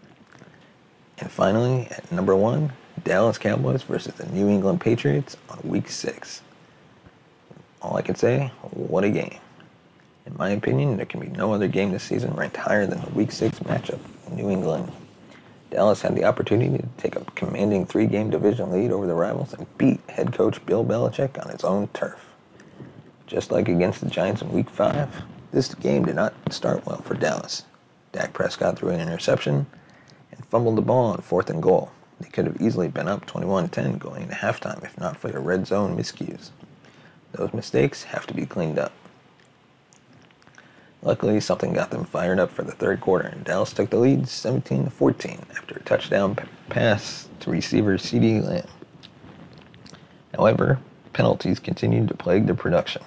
Finally, 1.31 1.87
at 1.91 2.11
number 2.11 2.35
one, 2.35 2.73
Dallas 3.05 3.37
Cowboys 3.37 3.83
versus 3.83 4.13
the 4.15 4.25
New 4.25 4.49
England 4.49 4.81
Patriots 4.81 5.37
on 5.49 5.61
week 5.63 5.87
six. 5.87 6.41
All 7.81 7.95
I 7.95 8.01
can 8.01 8.15
say, 8.15 8.51
what 8.71 9.05
a 9.05 9.09
game. 9.09 9.37
In 10.25 10.35
my 10.35 10.49
opinion, 10.49 10.97
there 10.97 11.05
can 11.05 11.21
be 11.21 11.29
no 11.29 11.53
other 11.53 11.69
game 11.69 11.93
this 11.93 12.03
season 12.03 12.33
ranked 12.33 12.57
higher 12.57 12.85
than 12.85 12.99
the 12.99 13.09
week 13.11 13.31
six 13.31 13.59
matchup 13.59 14.01
New 14.29 14.49
England. 14.49 14.91
Dallas 15.69 16.01
had 16.01 16.17
the 16.17 16.25
opportunity 16.25 16.77
to 16.77 16.87
take 16.97 17.15
a 17.15 17.23
commanding 17.35 17.85
three 17.85 18.07
game 18.07 18.29
division 18.29 18.69
lead 18.69 18.91
over 18.91 19.07
the 19.07 19.13
rivals 19.13 19.53
and 19.53 19.65
beat 19.77 20.01
head 20.09 20.33
coach 20.33 20.63
Bill 20.65 20.83
Belichick 20.83 21.41
on 21.41 21.49
his 21.49 21.63
own 21.63 21.87
turf. 21.93 22.19
Just 23.25 23.51
like 23.51 23.69
against 23.69 24.01
the 24.01 24.09
Giants 24.09 24.41
in 24.41 24.51
week 24.51 24.69
five, 24.69 25.23
this 25.53 25.73
game 25.75 26.03
did 26.03 26.15
not 26.15 26.33
start 26.51 26.85
well 26.85 27.01
for 27.03 27.13
Dallas. 27.13 27.63
Dak 28.11 28.33
Prescott 28.33 28.77
threw 28.77 28.89
an 28.89 28.99
interception 28.99 29.65
fumbled 30.51 30.75
the 30.75 30.81
ball 30.81 31.05
on 31.05 31.21
fourth 31.21 31.49
and 31.49 31.63
goal. 31.63 31.91
They 32.19 32.29
could 32.29 32.45
have 32.45 32.61
easily 32.61 32.89
been 32.89 33.07
up 33.07 33.25
21-10 33.25 33.97
going 33.97 34.23
into 34.23 34.35
halftime 34.35 34.83
if 34.83 34.97
not 34.99 35.17
for 35.17 35.29
their 35.29 35.39
red 35.39 35.65
zone 35.65 35.97
miscues. 35.97 36.51
Those 37.31 37.53
mistakes 37.53 38.03
have 38.03 38.27
to 38.27 38.33
be 38.33 38.45
cleaned 38.45 38.77
up. 38.77 38.91
Luckily, 41.01 41.39
something 41.39 41.73
got 41.73 41.89
them 41.89 42.03
fired 42.03 42.37
up 42.37 42.51
for 42.51 42.63
the 42.63 42.73
third 42.73 43.01
quarter, 43.01 43.27
and 43.27 43.43
Dallas 43.43 43.73
took 43.73 43.89
the 43.89 43.97
lead 43.97 44.27
17 44.27 44.89
14 44.89 45.39
after 45.55 45.75
a 45.75 45.83
touchdown 45.83 46.37
pass 46.69 47.27
to 47.39 47.49
receiver 47.49 47.97
CeeDee 47.97 48.43
Lamb. 48.43 48.67
However, 50.35 50.79
penalties 51.13 51.59
continued 51.59 52.09
to 52.09 52.13
plague 52.13 52.45
their 52.45 52.55
production. 52.55 53.01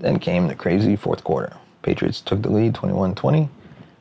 Then 0.00 0.18
came 0.18 0.48
the 0.48 0.54
crazy 0.56 0.96
fourth 0.96 1.22
quarter. 1.22 1.56
Patriots 1.82 2.20
took 2.20 2.42
the 2.42 2.50
lead 2.50 2.74
21 2.74 3.14
20. 3.14 3.48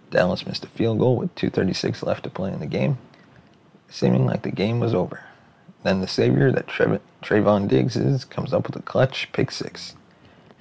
Dallas 0.09 0.45
missed 0.45 0.63
a 0.63 0.69
field 0.69 0.99
goal 0.99 1.17
with 1.17 1.35
2.36 1.35 2.03
left 2.05 2.23
to 2.23 2.29
play 2.29 2.51
in 2.51 2.59
the 2.59 2.65
game, 2.65 2.97
seeming 3.89 4.25
like 4.25 4.43
the 4.43 4.51
game 4.51 4.79
was 4.79 4.93
over. 4.93 5.23
Then 5.83 6.01
the 6.01 6.07
savior 6.07 6.51
that 6.51 6.67
Trev- 6.67 7.01
Trevon 7.21 7.67
Diggs 7.67 7.95
is 7.95 8.25
comes 8.25 8.53
up 8.53 8.67
with 8.67 8.75
a 8.75 8.81
clutch 8.81 9.29
pick 9.33 9.51
six, 9.51 9.95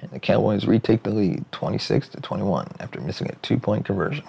and 0.01 0.11
the 0.11 0.19
Cowboys 0.19 0.65
retake 0.65 1.03
the 1.03 1.09
lead 1.09 1.45
26 1.51 2.09
to 2.09 2.21
21 2.21 2.67
after 2.79 3.01
missing 3.01 3.29
a 3.29 3.35
two-point 3.35 3.85
conversion. 3.85 4.25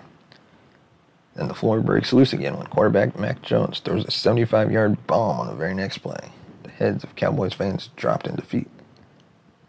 Then 1.35 1.49
the 1.49 1.55
floor 1.55 1.81
breaks 1.81 2.13
loose 2.13 2.33
again 2.33 2.57
when 2.57 2.67
quarterback 2.67 3.19
Mac 3.19 3.43
Jones 3.43 3.81
throws 3.81 4.05
a 4.05 4.09
75-yard 4.09 5.07
bomb 5.07 5.41
on 5.41 5.47
the 5.47 5.55
very 5.55 5.75
next 5.75 5.99
play. 5.99 6.31
The 6.65 6.71
heads 6.71 7.05
of 7.05 7.15
Cowboys 7.15 7.55
fans 7.55 7.91
dropped 7.97 8.27
in 8.27 8.35
defeat. 8.35 8.69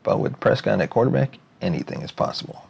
But 0.01 0.19
with 0.19 0.39
Prescott 0.39 0.81
at 0.81 0.89
quarterback, 0.89 1.37
anything 1.61 2.01
is 2.01 2.11
possible. 2.11 2.68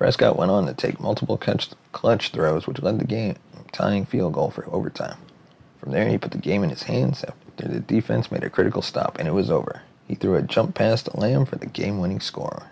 Prescott 0.00 0.38
went 0.38 0.50
on 0.50 0.64
to 0.64 0.72
take 0.72 0.98
multiple 0.98 1.36
clutch, 1.36 1.68
clutch 1.92 2.30
throws, 2.30 2.66
which 2.66 2.80
led 2.80 2.98
the 2.98 3.04
game 3.04 3.36
tying 3.70 4.06
field 4.06 4.32
goal 4.32 4.50
for 4.50 4.66
overtime. 4.74 5.18
From 5.78 5.92
there, 5.92 6.08
he 6.08 6.16
put 6.16 6.30
the 6.30 6.38
game 6.38 6.64
in 6.64 6.70
his 6.70 6.84
hands 6.84 7.22
after 7.22 7.68
the 7.68 7.80
defense 7.80 8.32
made 8.32 8.42
a 8.42 8.48
critical 8.48 8.80
stop, 8.80 9.18
and 9.18 9.28
it 9.28 9.32
was 9.32 9.50
over. 9.50 9.82
He 10.08 10.14
threw 10.14 10.36
a 10.36 10.42
jump 10.42 10.74
pass 10.74 11.02
to 11.02 11.20
Lamb 11.20 11.44
for 11.44 11.56
the 11.56 11.66
game-winning 11.66 12.20
score. 12.20 12.62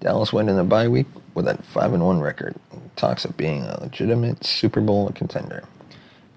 Dallas 0.00 0.32
went 0.32 0.50
in 0.50 0.56
the 0.56 0.64
bye 0.64 0.88
week 0.88 1.06
with 1.34 1.46
a 1.46 1.54
5-1 1.72 2.20
record, 2.20 2.56
and 2.72 2.96
talks 2.96 3.24
of 3.24 3.36
being 3.36 3.62
a 3.62 3.80
legitimate 3.80 4.44
Super 4.44 4.80
Bowl 4.80 5.12
contender. 5.14 5.62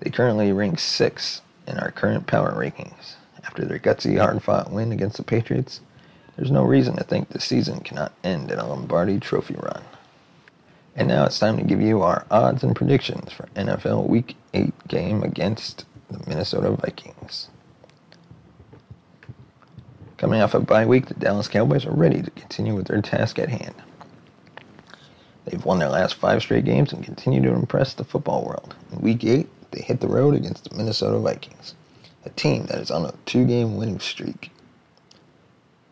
They 0.02 0.12
currently 0.12 0.52
rank 0.52 0.78
sixth 0.78 1.42
in 1.68 1.80
our 1.80 1.90
current 1.90 2.28
power 2.28 2.52
rankings. 2.52 3.16
After 3.44 3.66
their 3.66 3.80
gutsy, 3.80 4.20
hard-fought 4.20 4.72
win 4.72 4.92
against 4.92 5.18
the 5.18 5.24
Patriots, 5.24 5.82
there's 6.36 6.52
no 6.52 6.64
reason 6.64 6.96
to 6.98 7.04
think 7.04 7.30
the 7.30 7.42
season 7.42 7.80
cannot 7.80 8.14
end 8.24 8.52
in 8.52 8.60
a 8.60 8.68
Lombardi 8.68 9.20
Trophy 9.20 9.56
run. 9.56 9.82
And 10.98 11.08
now 11.08 11.26
it's 11.26 11.38
time 11.38 11.58
to 11.58 11.64
give 11.64 11.80
you 11.80 12.02
our 12.02 12.26
odds 12.32 12.64
and 12.64 12.76
predictions 12.76 13.32
for 13.32 13.46
NFL 13.56 14.08
Week 14.08 14.36
8 14.56 14.88
game 14.88 15.22
against 15.22 15.86
the 16.10 16.28
Minnesota 16.28 16.72
Vikings. 16.72 17.50
Coming 20.18 20.42
off 20.42 20.56
a 20.56 20.60
bye 20.60 20.88
week, 20.88 21.06
the 21.06 21.14
Dallas 21.14 21.48
Cowboys 21.48 21.86
are 21.86 21.92
ready 21.92 22.24
to 22.24 22.32
continue 22.32 22.74
with 22.74 22.88
their 22.88 23.04
task 23.04 23.38
at 23.38 23.50
hand. 23.50 23.76
They've 25.46 25.64
won 25.64 25.78
their 25.78 25.90
last 25.90 26.16
five 26.16 26.42
straight 26.42 26.66
games 26.66 26.92
and 26.92 27.06
continue 27.06 27.44
to 27.44 27.54
impress 27.54 27.94
the 27.94 28.04
football 28.04 28.44
world. 28.44 28.76
In 28.92 29.00
Week 29.00 29.24
8, 29.24 29.48
they 29.70 29.82
hit 29.82 30.00
the 30.00 30.08
road 30.08 30.34
against 30.34 30.68
the 30.68 30.76
Minnesota 30.76 31.20
Vikings, 31.20 31.76
a 32.26 32.32
team 32.32 32.66
that 32.66 32.80
is 32.80 32.90
on 32.90 33.06
a 33.06 33.14
two 33.28 33.46
game 33.46 33.78
winning 33.78 34.00
streak 34.00 34.50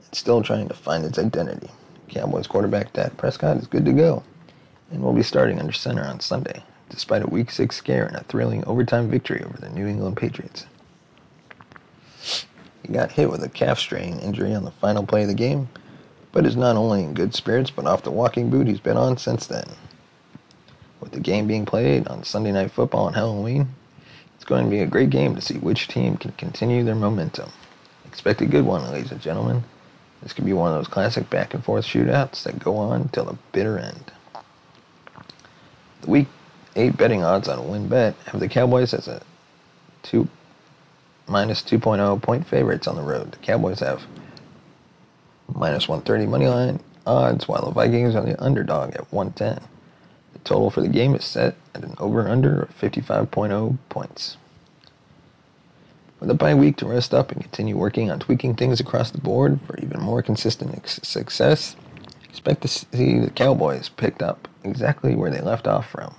and 0.04 0.16
still 0.16 0.42
trying 0.42 0.68
to 0.68 0.74
find 0.74 1.06
its 1.06 1.20
identity. 1.20 1.70
Cowboys 2.08 2.48
quarterback 2.48 2.92
Dak 2.94 3.16
Prescott 3.18 3.58
is 3.58 3.68
good 3.68 3.86
to 3.86 3.94
go 3.94 4.24
and 4.92 5.02
will 5.02 5.14
be 5.14 5.24
starting 5.24 5.60
under 5.60 5.72
center 5.72 6.04
on 6.04 6.20
Sunday, 6.20 6.64
despite 6.90 7.24
a 7.24 7.28
Week 7.28 7.52
6 7.52 7.76
scare 7.76 8.06
and 8.06 8.16
a 8.16 8.24
thrilling 8.24 8.64
overtime 8.66 9.10
victory 9.10 9.44
over 9.44 9.58
the 9.58 9.70
New 9.70 9.88
England 9.88 10.18
Patriots. 10.18 10.66
He 12.84 12.94
got 12.94 13.12
hit 13.12 13.30
with 13.30 13.44
a 13.44 13.50
calf 13.50 13.80
strain 13.80 14.20
injury 14.20 14.54
on 14.54 14.64
the 14.64 14.72
final 14.72 15.06
play 15.06 15.24
of 15.24 15.28
the 15.28 15.34
game, 15.34 15.68
but 16.32 16.46
is 16.46 16.56
not 16.56 16.76
only 16.76 17.04
in 17.04 17.14
good 17.14 17.34
spirits 17.34 17.72
but 17.72 17.88
off 17.88 18.04
the 18.04 18.12
walking 18.12 18.50
boot 18.50 18.68
he's 18.68 18.80
been 18.80 18.98
on 18.98 19.18
since 19.18 19.48
then. 19.48 19.68
With 21.00 21.12
the 21.12 21.20
game 21.20 21.48
being 21.48 21.66
played 21.66 22.08
on 22.08 22.24
Sunday 22.24 22.52
Night 22.52 22.72
Football 22.72 23.06
on 23.06 23.14
Halloween, 23.14 23.70
it's 24.36 24.44
going 24.44 24.66
to 24.66 24.70
be 24.70 24.82
a 24.82 24.86
great 24.86 25.10
game 25.10 25.36
to 25.36 25.42
see 25.42 25.58
which 25.58 25.88
team 25.88 26.18
can 26.18 26.32
continue 26.34 26.84
their 26.84 26.96
momentum. 26.96 27.50
Expect 28.06 28.42
a 28.42 28.46
good 28.46 28.66
one, 28.66 28.90
ladies 28.92 29.12
and 29.12 29.22
gentlemen. 29.22 29.64
This 30.22 30.34
could 30.34 30.46
be 30.46 30.54
one 30.54 30.72
of 30.72 30.78
those 30.78 30.88
classic 30.88 31.30
back 31.30 31.54
and 31.54 31.64
forth 31.64 31.86
shootouts 31.86 32.44
that 32.44 32.60
go 32.60 32.76
on 32.78 33.10
till 33.10 33.26
the 33.26 33.38
bitter 33.52 33.78
end. 33.78 34.12
The 36.02 36.12
week 36.12 36.28
eight 36.76 36.98
betting 36.98 37.24
odds 37.24 37.48
on 37.48 37.60
WinBet 37.60 38.16
have 38.28 38.40
the 38.40 38.48
Cowboys 38.48 38.94
as 38.94 39.08
a 39.08 39.22
two 40.04 40.28
minus 41.28 41.62
2.0 41.62 42.22
point 42.22 42.46
favorites 42.48 42.88
on 42.88 42.96
the 42.96 43.02
road. 43.02 43.32
The 43.32 43.38
Cowboys 43.38 43.80
have 43.80 44.04
minus 45.54 45.88
130 45.88 46.28
money 46.28 46.48
line 46.48 46.80
odds, 47.06 47.48
while 47.48 47.66
the 47.66 47.72
Vikings 47.72 48.16
are 48.16 48.26
the 48.26 48.42
underdog 48.42 48.96
at 48.96 49.12
110. 49.12 49.68
The 50.34 50.40
total 50.40 50.70
for 50.70 50.82
the 50.82 50.88
game 50.88 51.16
is 51.16 51.24
set 51.24 51.56
at 51.74 51.84
an 51.84 51.96
over/under 52.00 52.64
of 52.64 52.80
55.0 52.80 53.78
points. 53.90 54.38
With 56.20 56.30
a 56.30 56.34
bye 56.34 56.56
week 56.56 56.78
to 56.78 56.88
rest 56.88 57.14
up 57.14 57.32
and 57.32 57.42
continue 57.42 57.78
working 57.78 58.10
on 58.10 58.20
tweaking 58.20 58.56
things 58.56 58.80
across 58.80 59.12
the 59.12 59.20
board 59.20 59.60
for 59.68 59.78
even 59.78 60.02
more 60.02 60.22
consistent 60.22 60.88
success, 60.88 61.76
expect 62.36 62.62
to 62.64 62.68
see 62.68 63.18
the 63.18 63.32
Cowboys 63.32 63.88
picked 63.88 64.22
up 64.22 64.50
exactly 64.66 65.16
where 65.16 65.32
they 65.32 65.40
left 65.40 65.68
off 65.68 65.90
from. 65.90 66.14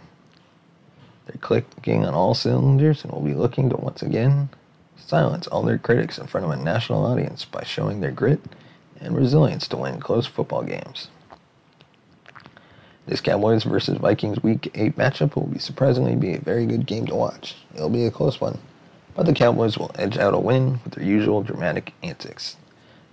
They're 1.26 1.36
clicking 1.36 2.06
on 2.06 2.14
all 2.14 2.32
cylinders 2.32 3.04
and 3.04 3.12
will 3.12 3.20
be 3.20 3.34
looking 3.34 3.68
to 3.68 3.76
once 3.76 4.00
again 4.00 4.48
silence 4.96 5.46
all 5.46 5.62
their 5.62 5.76
critics 5.76 6.16
in 6.16 6.26
front 6.26 6.46
of 6.46 6.50
a 6.50 6.56
national 6.56 7.04
audience 7.04 7.44
by 7.44 7.62
showing 7.64 8.00
their 8.00 8.10
grit 8.10 8.40
and 8.98 9.14
resilience 9.14 9.68
to 9.68 9.76
win 9.76 10.00
close 10.00 10.24
football 10.24 10.62
games. 10.62 11.08
This 13.04 13.20
Cowboys 13.20 13.64
versus 13.64 13.98
Vikings 13.98 14.42
Week 14.42 14.70
8 14.74 14.96
matchup 14.96 15.36
will 15.36 15.48
be 15.48 15.58
surprisingly 15.58 16.16
be 16.16 16.32
a 16.32 16.40
very 16.40 16.64
good 16.64 16.86
game 16.86 17.04
to 17.08 17.14
watch. 17.14 17.56
It'll 17.74 17.90
be 17.90 18.06
a 18.06 18.10
close 18.10 18.40
one, 18.40 18.58
but 19.14 19.26
the 19.26 19.34
Cowboys 19.34 19.76
will 19.76 19.90
edge 19.96 20.16
out 20.16 20.32
a 20.32 20.38
win 20.38 20.80
with 20.82 20.94
their 20.94 21.04
usual 21.04 21.42
dramatic 21.42 21.92
antics. 22.02 22.56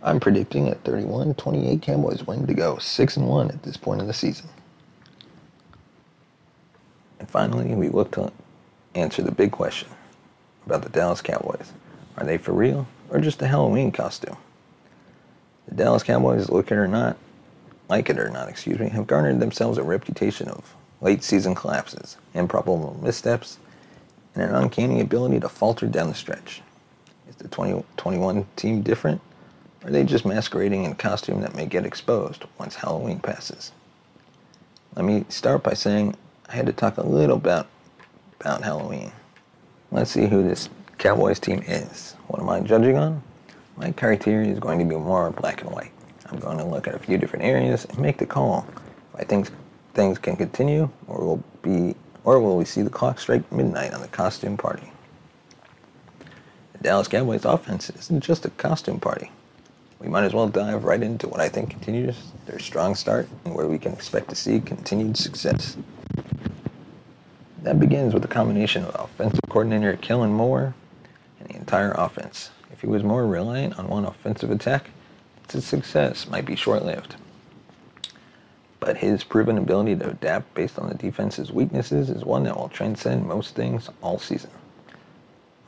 I'm 0.06 0.20
predicting 0.20 0.68
a 0.68 0.76
31-28 0.76 1.82
Cowboys 1.82 2.28
win 2.28 2.46
to 2.46 2.54
go 2.54 2.78
6 2.78 3.18
and 3.18 3.28
1 3.28 3.50
at 3.52 3.63
this 3.63 3.78
point 3.78 4.02
in 4.02 4.08
the 4.08 4.13
season. 4.13 4.50
And 7.20 7.30
finally, 7.30 7.74
we 7.74 7.88
look 7.88 8.12
to 8.12 8.30
answer 8.96 9.22
the 9.22 9.32
big 9.32 9.52
question 9.54 9.88
about 10.66 10.82
the 10.82 10.89
Dallas 10.89 11.22
Cowboys. 11.22 11.72
Are 12.18 12.26
they 12.26 12.38
for 12.38 12.52
real 12.52 12.86
or 13.10 13.22
just 13.22 13.42
a 13.42 13.48
Halloween 13.48 13.94
costume? 13.94 14.36
The 15.70 15.76
Dallas 15.76 16.04
Cowboys, 16.04 16.50
look 16.50 16.70
it 16.70 16.78
or 16.78 16.88
not, 16.89 17.16
like 17.88 18.10
it 18.10 18.20
or 18.20 18.30
not, 18.30 18.50
excuse 18.50 18.80
me, 18.80 18.89
have 18.89 19.08
garnered 19.08 19.39
themselves 19.39 19.78
a 19.78 19.84
reputation 19.84 20.50
of 20.50 20.76
late 21.00 21.24
season 21.24 21.56
collapses, 21.56 22.18
improbable 22.34 23.00
missteps, 23.02 23.58
and 24.36 24.44
an 24.44 24.54
uncanny 24.54 25.00
ability 25.00 25.39
to 25.39 25.48
falter 25.48 25.88
down 25.88 26.10
the 26.10 26.13
stretch. 26.13 26.62
Is 27.30 27.38
the 27.38 27.48
2021 27.48 28.46
team 28.58 28.82
different? 28.82 29.22
Are 29.84 29.91
they 29.91 30.06
just 30.06 30.26
masquerading 30.26 30.86
in 30.86 30.93
a 30.93 30.96
costume 30.96 31.41
that 31.41 31.56
may 31.56 31.65
get 31.65 31.86
exposed 31.86 32.46
once 32.58 32.76
Halloween 32.76 33.19
passes? 33.19 33.74
Let 34.96 35.04
me 35.04 35.26
start 35.28 35.62
by 35.62 35.74
saying 35.74 36.15
I 36.48 36.56
had 36.56 36.67
to 36.67 36.74
talk 36.74 36.98
a 36.98 37.06
little 37.06 37.36
about, 37.36 37.67
about 38.39 38.63
Halloween. 38.63 39.12
Let's 39.91 40.12
see 40.12 40.28
who 40.28 40.41
this 40.41 40.69
Cowboys 41.00 41.39
team 41.39 41.62
is. 41.67 42.15
What 42.28 42.41
am 42.41 42.50
I 42.50 42.62
judging 42.62 42.96
on? 42.96 43.22
My 43.76 43.91
criteria 43.91 44.52
is 44.52 44.60
going 44.60 44.80
to 44.80 44.86
be 44.86 44.96
more 44.96 45.32
black 45.32 45.62
and 45.62 45.72
white. 45.72 45.91
I'm 46.28 46.39
going 46.39 46.58
to 46.60 46.63
look 46.63 46.88
at 46.88 46.96
a 46.96 47.00
few 47.00 47.17
different 47.17 47.43
areas 47.43 47.84
and 47.86 48.00
make 48.00 48.17
the 48.17 48.26
call. 48.26 48.65
If 49.13 49.19
I 49.19 49.24
think 49.26 49.50
things 49.96 50.17
can 50.17 50.38
continue, 50.38 50.89
or 51.08 51.26
will 51.26 51.43
be, 51.62 51.96
or 52.24 52.39
will 52.39 52.56
we 52.56 52.63
see 52.63 52.84
the 52.84 52.89
clock 52.89 53.19
strike 53.19 53.52
midnight 53.52 53.93
on 53.93 54.00
the 54.00 54.08
costume 54.08 54.56
party? 54.56 54.89
The 56.72 56.80
Dallas 56.80 57.10
Cowboys 57.10 57.43
offense 57.43 57.89
isn't 57.89 58.22
just 58.24 58.46
a 58.46 58.50
costume 58.52 59.00
party. 59.00 59.30
We 60.04 60.10
might 60.10 60.26
as 60.26 60.34
well 60.34 60.50
dive 60.50 60.84
right 60.84 61.02
into 61.02 61.30
what 61.30 61.39
I 61.39 61.48
think 61.48 61.70
continues 61.70 62.18
their 62.46 62.60
strong 62.60 62.94
start 62.94 63.30
and 63.46 63.56
where 63.56 63.68
we 63.68 63.80
can 63.80 63.94
expect 63.94 64.30
to 64.30 64.36
see 64.36 64.60
continued 64.60 65.16
success. 65.16 65.78
That 67.62 67.80
begins 67.80 68.13
with 68.13 68.26
a 68.26 68.28
combination 68.28 68.84
of 68.84 68.96
offensive 69.00 69.39
coordinator 69.48 69.96
Kellen 69.96 70.34
Moore 70.34 70.76
and 71.39 71.48
the 71.48 71.56
entire 71.56 71.94
offense. 71.94 72.50
If 72.74 72.82
he 72.82 72.88
was 72.88 73.02
more 73.02 73.26
reliant 73.26 73.80
on 73.80 73.88
one 73.88 74.04
offensive 74.04 74.52
attack, 74.52 74.89
his 75.50 75.66
success 75.66 76.28
might 76.28 76.46
be 76.46 76.58
short 76.58 76.84
lived. 76.84 77.16
But 78.82 78.98
his 78.98 79.24
proven 79.24 79.58
ability 79.58 79.96
to 79.96 80.10
adapt 80.10 80.54
based 80.54 80.78
on 80.78 80.89
the 80.89 80.96
defense's 80.96 81.54
weaknesses 81.54 82.10
is 82.10 82.26
one 82.26 82.44
that 82.44 82.58
will 82.58 82.68
transcend 82.68 83.26
most 83.26 83.56
things 83.56 83.89
all 84.02 84.20
season. 84.20 84.52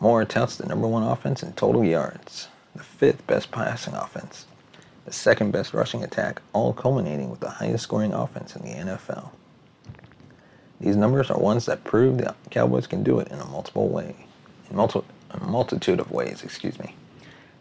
Moore 0.01 0.25
touts 0.25 0.57
the 0.57 0.65
number 0.65 0.89
one 0.89 1.03
offense 1.03 1.41
in 1.41 1.53
total 1.53 1.85
yards, 1.85 2.49
the 2.75 2.83
fifth 2.83 3.25
best 3.27 3.51
passing 3.51 3.93
offense, 3.93 4.45
the 5.05 5.13
second 5.13 5.51
best 5.51 5.73
rushing 5.73 6.03
attack, 6.03 6.41
all 6.53 6.73
culminating 6.73 7.29
with 7.29 7.39
the 7.39 7.49
highest 7.49 7.83
scoring 7.83 8.13
offense 8.13 8.55
in 8.55 8.63
the 8.63 8.91
NFL. 8.91 9.29
These 10.79 10.97
numbers 10.97 11.31
are 11.31 11.39
ones 11.39 11.65
that 11.67 11.83
prove 11.83 12.17
the 12.17 12.35
Cowboys 12.51 12.87
can 12.87 13.03
do 13.03 13.19
it 13.19 13.29
in 13.29 13.39
a 13.39 13.45
multiple 13.45 13.87
way, 13.87 14.27
in 14.69 14.75
multi- 14.75 15.03
a 15.31 15.39
multitude 15.43 15.99
of 15.99 16.11
ways, 16.11 16.43
excuse 16.43 16.77
me. 16.79 16.95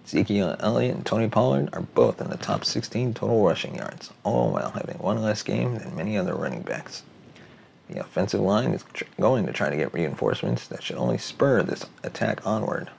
Ezekiel 0.04 0.56
Elliott 0.60 0.96
and 0.96 1.06
Tony 1.06 1.28
Pollard 1.28 1.70
are 1.72 1.80
both 1.80 2.20
in 2.20 2.28
the 2.28 2.36
top 2.36 2.64
16 2.64 3.14
total 3.14 3.46
rushing 3.46 3.76
yards, 3.76 4.10
all 4.22 4.50
while 4.52 4.70
having 4.70 4.98
one 4.98 5.22
less 5.22 5.42
game 5.42 5.78
than 5.78 5.96
many 5.96 6.18
other 6.18 6.34
running 6.34 6.62
backs. 6.62 7.02
The 7.88 8.00
offensive 8.00 8.40
line 8.40 8.72
is 8.72 8.84
tr- 8.92 9.04
going 9.20 9.46
to 9.46 9.52
try 9.52 9.70
to 9.70 9.76
get 9.76 9.94
reinforcements 9.94 10.66
that 10.68 10.82
should 10.82 10.96
only 10.96 11.18
spur 11.18 11.62
this 11.62 11.86
attack 12.02 12.46
onward. 12.46 12.90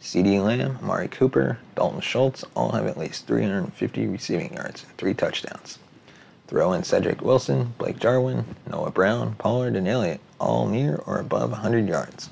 CeeDee 0.00 0.42
Lamb, 0.42 0.78
Amari 0.82 1.08
Cooper, 1.08 1.58
Dalton 1.74 2.00
Schultz 2.00 2.44
all 2.54 2.72
have 2.72 2.86
at 2.86 2.98
least 2.98 3.26
350 3.26 4.06
receiving 4.06 4.52
yards 4.54 4.84
and 4.84 4.96
three 4.96 5.14
touchdowns. 5.14 5.78
Throw 6.46 6.72
in 6.72 6.84
Cedric 6.84 7.22
Wilson, 7.22 7.74
Blake 7.78 7.98
Jarwin, 7.98 8.44
Noah 8.70 8.90
Brown, 8.90 9.34
Pollard, 9.34 9.74
and 9.74 9.88
Elliott, 9.88 10.20
all 10.38 10.68
near 10.68 10.96
or 11.06 11.18
above 11.18 11.50
100 11.50 11.88
yards. 11.88 12.30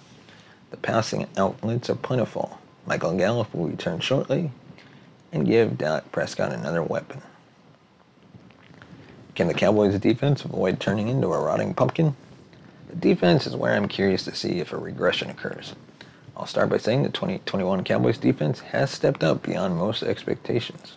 The 0.71 0.77
passing 0.77 1.27
outlets 1.37 1.91
are 1.91 1.97
plentiful. 1.97 2.59
Michael 2.87 3.17
Gallup 3.17 3.53
will 3.55 3.69
return 3.69 4.01
shortly 4.01 4.53
and 5.33 5.47
give 5.47 5.79
Dak 5.79 6.13
Prescott 6.13 6.53
another 6.53 6.83
weapon. 6.83 7.23
Can 9.35 9.49
the 9.49 9.55
Cowboys' 9.55 9.99
defense 9.99 10.45
avoid 10.45 10.79
turning 10.79 11.09
into 11.09 11.33
a 11.33 11.41
rotting 11.41 11.75
pumpkin? 11.75 12.15
The 12.89 12.97
defense 12.97 13.47
is 13.47 13.57
where 13.57 13.75
I'm 13.75 13.89
curious 13.89 14.25
to 14.27 14.35
see 14.35 14.61
if 14.61 14.73
a 14.73 14.77
regression 14.77 15.29
occurs. 15.29 15.75
I'll 16.37 16.47
start 16.47 16.69
by 16.69 16.79
saying 16.79 17.05
the 17.05 17.11
2021 17.11 17.85
Cowboys 17.85 18.19
defense 18.19 18.59
has 18.61 18.91
stepped 18.91 19.23
up 19.23 19.43
beyond 19.45 19.77
most 19.77 20.03
expectations. 20.03 20.97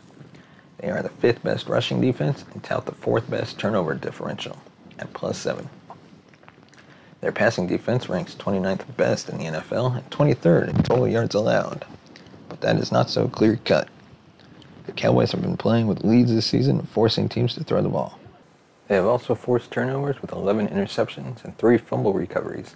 They 0.80 0.89
are 0.89 1.04
the 1.04 1.10
fifth 1.10 1.43
best 1.43 1.67
rushing 1.67 2.02
defense 2.02 2.43
and 2.54 2.63
tout 2.63 2.86
the 2.86 2.91
fourth 2.91 3.30
best 3.30 3.60
turnover 3.60 3.93
differential 3.93 4.58
at 4.97 5.13
plus 5.13 5.38
seven. 5.38 5.69
Their 7.21 7.32
passing 7.32 7.67
defense 7.67 8.10
ranks 8.10 8.36
29th 8.36 8.95
best 8.95 9.30
in 9.30 9.38
the 9.38 9.45
NFL 9.45 9.97
and 9.97 10.10
23rd 10.10 10.69
in 10.69 10.84
total 10.84 11.08
yards 11.08 11.36
allowed. 11.36 11.86
But 12.50 12.62
that 12.62 12.78
is 12.78 12.91
not 12.91 13.10
so 13.10 13.28
clear 13.28 13.60
cut. 13.63 13.89
The 14.86 14.91
Cowboys 14.91 15.32
have 15.34 15.41
been 15.41 15.58
playing 15.58 15.88
with 15.88 16.04
leads 16.04 16.34
this 16.34 16.45
season, 16.45 16.82
forcing 16.84 17.30
teams 17.30 17.54
to 17.56 17.63
throw 17.63 17.82
the 17.82 17.89
ball. 17.89 18.17
They 18.88 18.95
have 18.95 19.06
also 19.06 19.36
forced 19.36 19.69
turnovers 19.69 20.21
with 20.21 20.32
11 20.32 20.69
interceptions 20.69 21.43
and 21.43 21.58
3 21.58 21.78
fumble 21.78 22.13
recoveries 22.13 22.76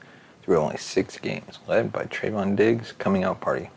through 0.51 0.59
only 0.59 0.75
6 0.75 1.17
games, 1.19 1.59
led 1.65 1.93
by 1.93 2.03
Trevon 2.03 2.57
Diggs' 2.57 2.91
coming 2.91 3.23
out 3.23 3.39
party. 3.39 3.69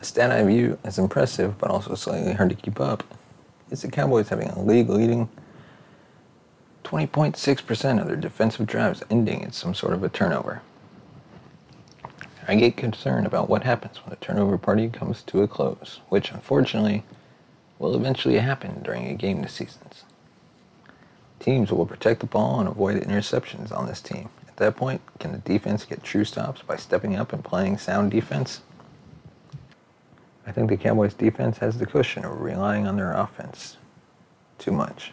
A 0.00 0.04
stat 0.04 0.30
I 0.30 0.44
view 0.44 0.78
as 0.84 1.00
impressive 1.00 1.58
but 1.58 1.68
also 1.68 1.96
slightly 1.96 2.32
hard 2.32 2.50
to 2.50 2.54
keep 2.54 2.78
up 2.78 3.02
is 3.72 3.82
the 3.82 3.90
Cowboys 3.90 4.28
having 4.28 4.50
a 4.50 4.62
league 4.62 4.88
leading 4.88 5.28
20.6% 6.84 8.00
of 8.00 8.06
their 8.06 8.14
defensive 8.14 8.68
drives 8.68 9.02
ending 9.10 9.42
in 9.42 9.50
some 9.50 9.74
sort 9.74 9.94
of 9.94 10.04
a 10.04 10.08
turnover. 10.08 10.62
I 12.46 12.54
get 12.54 12.76
concerned 12.76 13.26
about 13.26 13.50
what 13.50 13.64
happens 13.64 13.96
when 14.04 14.12
a 14.12 14.16
turnover 14.16 14.58
party 14.58 14.88
comes 14.88 15.24
to 15.24 15.42
a 15.42 15.48
close, 15.48 15.98
which 16.08 16.30
unfortunately 16.30 17.02
will 17.80 17.96
eventually 17.96 18.38
happen 18.38 18.80
during 18.84 19.08
a 19.08 19.14
game 19.14 19.42
this 19.42 19.54
season. 19.54 19.82
Teams 21.40 21.72
will 21.72 21.84
protect 21.84 22.20
the 22.20 22.26
ball 22.26 22.60
and 22.60 22.68
avoid 22.68 23.02
interceptions 23.02 23.76
on 23.76 23.86
this 23.86 24.00
team. 24.00 24.28
At 24.60 24.74
that 24.74 24.76
point, 24.76 25.00
can 25.18 25.32
the 25.32 25.38
defense 25.38 25.86
get 25.86 26.02
true 26.02 26.22
stops 26.22 26.60
by 26.60 26.76
stepping 26.76 27.16
up 27.16 27.32
and 27.32 27.42
playing 27.42 27.78
sound 27.78 28.10
defense? 28.10 28.60
I 30.46 30.52
think 30.52 30.68
the 30.68 30.76
Cowboys 30.76 31.14
defense 31.14 31.56
has 31.58 31.78
the 31.78 31.86
cushion 31.86 32.26
of 32.26 32.42
relying 32.42 32.86
on 32.86 32.96
their 32.96 33.12
offense 33.12 33.78
too 34.58 34.70
much. 34.70 35.12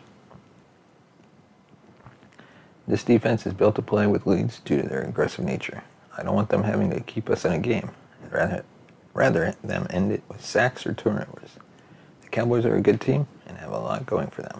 This 2.90 3.06
defense 3.06 3.48
is 3.48 3.54
built 3.54 3.76
to 3.76 3.82
play 3.82 4.06
with 4.06 4.28
leads 4.28 4.60
due 4.60 4.82
to 4.82 4.88
their 4.90 5.04
aggressive 5.04 5.46
nature. 5.46 5.82
I 6.18 6.24
don't 6.24 6.36
want 6.36 6.50
them 6.50 6.64
having 6.64 6.90
to 6.90 7.00
keep 7.00 7.30
us 7.30 7.46
in 7.46 7.54
a 7.54 7.60
game. 7.60 7.92
I'd 8.26 8.34
rather, 8.34 8.66
rather 9.14 9.56
them 9.64 9.88
end 9.90 10.12
it 10.12 10.24
with 10.28 10.44
sacks 10.44 10.86
or 10.86 10.94
turnovers. 10.94 11.52
The 12.22 12.28
Cowboys 12.28 12.66
are 12.66 12.76
a 12.76 12.82
good 12.82 13.00
team 13.00 13.28
and 13.46 13.58
have 13.60 13.72
a 13.72 13.80
lot 13.80 14.06
going 14.06 14.28
for 14.28 14.42
them. 14.42 14.60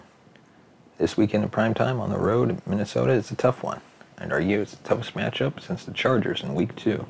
This 0.96 1.18
weekend 1.18 1.44
in 1.44 1.50
prime 1.50 1.74
time 1.74 2.00
on 2.00 2.08
the 2.08 2.16
road 2.16 2.48
in 2.48 2.62
Minnesota 2.64 3.12
is 3.12 3.30
a 3.30 3.36
tough 3.36 3.62
one, 3.62 3.82
and 4.20 4.32
it's 4.32 4.74
the 4.74 4.88
toughest 4.88 5.14
matchup 5.14 5.60
since 5.60 5.84
the 5.84 5.92
Chargers 5.92 6.42
in 6.42 6.54
week 6.54 6.74
two. 6.76 7.06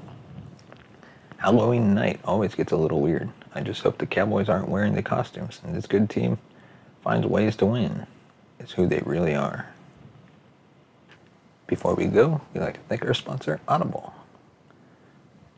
Halloween 1.39 1.95
night 1.95 2.21
always 2.25 2.55
gets 2.55 2.73
a 2.73 2.77
little 2.77 3.01
weird. 3.01 3.31
I 3.55 3.61
just 3.63 3.83
hope 3.83 3.99
the 3.99 4.07
Cowboys 4.07 4.49
aren't 4.49 4.69
wearing 4.69 4.95
the 4.95 5.03
costumes 5.03 5.61
and 5.65 5.75
this 5.75 5.87
good 5.87 6.11
team 6.11 6.39
finds 7.03 7.27
ways 7.27 7.57
to 7.57 7.67
win. 7.67 8.07
It's 8.59 8.73
who 8.73 8.87
they 8.87 9.01
really 9.05 9.35
are. 9.35 9.69
Before 11.67 11.95
we 11.95 12.07
go, 12.07 12.41
we'd 12.53 12.61
like 12.61 12.75
to 12.75 12.81
thank 12.89 13.05
our 13.05 13.15
sponsor, 13.15 13.61
Audible. 13.69 14.15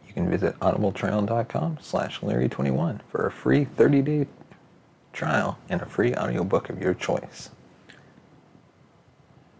You 0.07 0.13
can 0.13 0.29
visit 0.29 0.59
audibletrial.com 0.59 1.79
slash 1.81 2.21
Larry21 2.21 3.01
for 3.09 3.27
a 3.27 3.31
free 3.31 3.65
30-day 3.65 4.27
trial 5.13 5.59
and 5.69 5.81
a 5.81 5.87
free 5.87 6.15
audiobook 6.15 6.69
of 6.69 6.83
your 6.83 6.95
choice. 6.95 7.51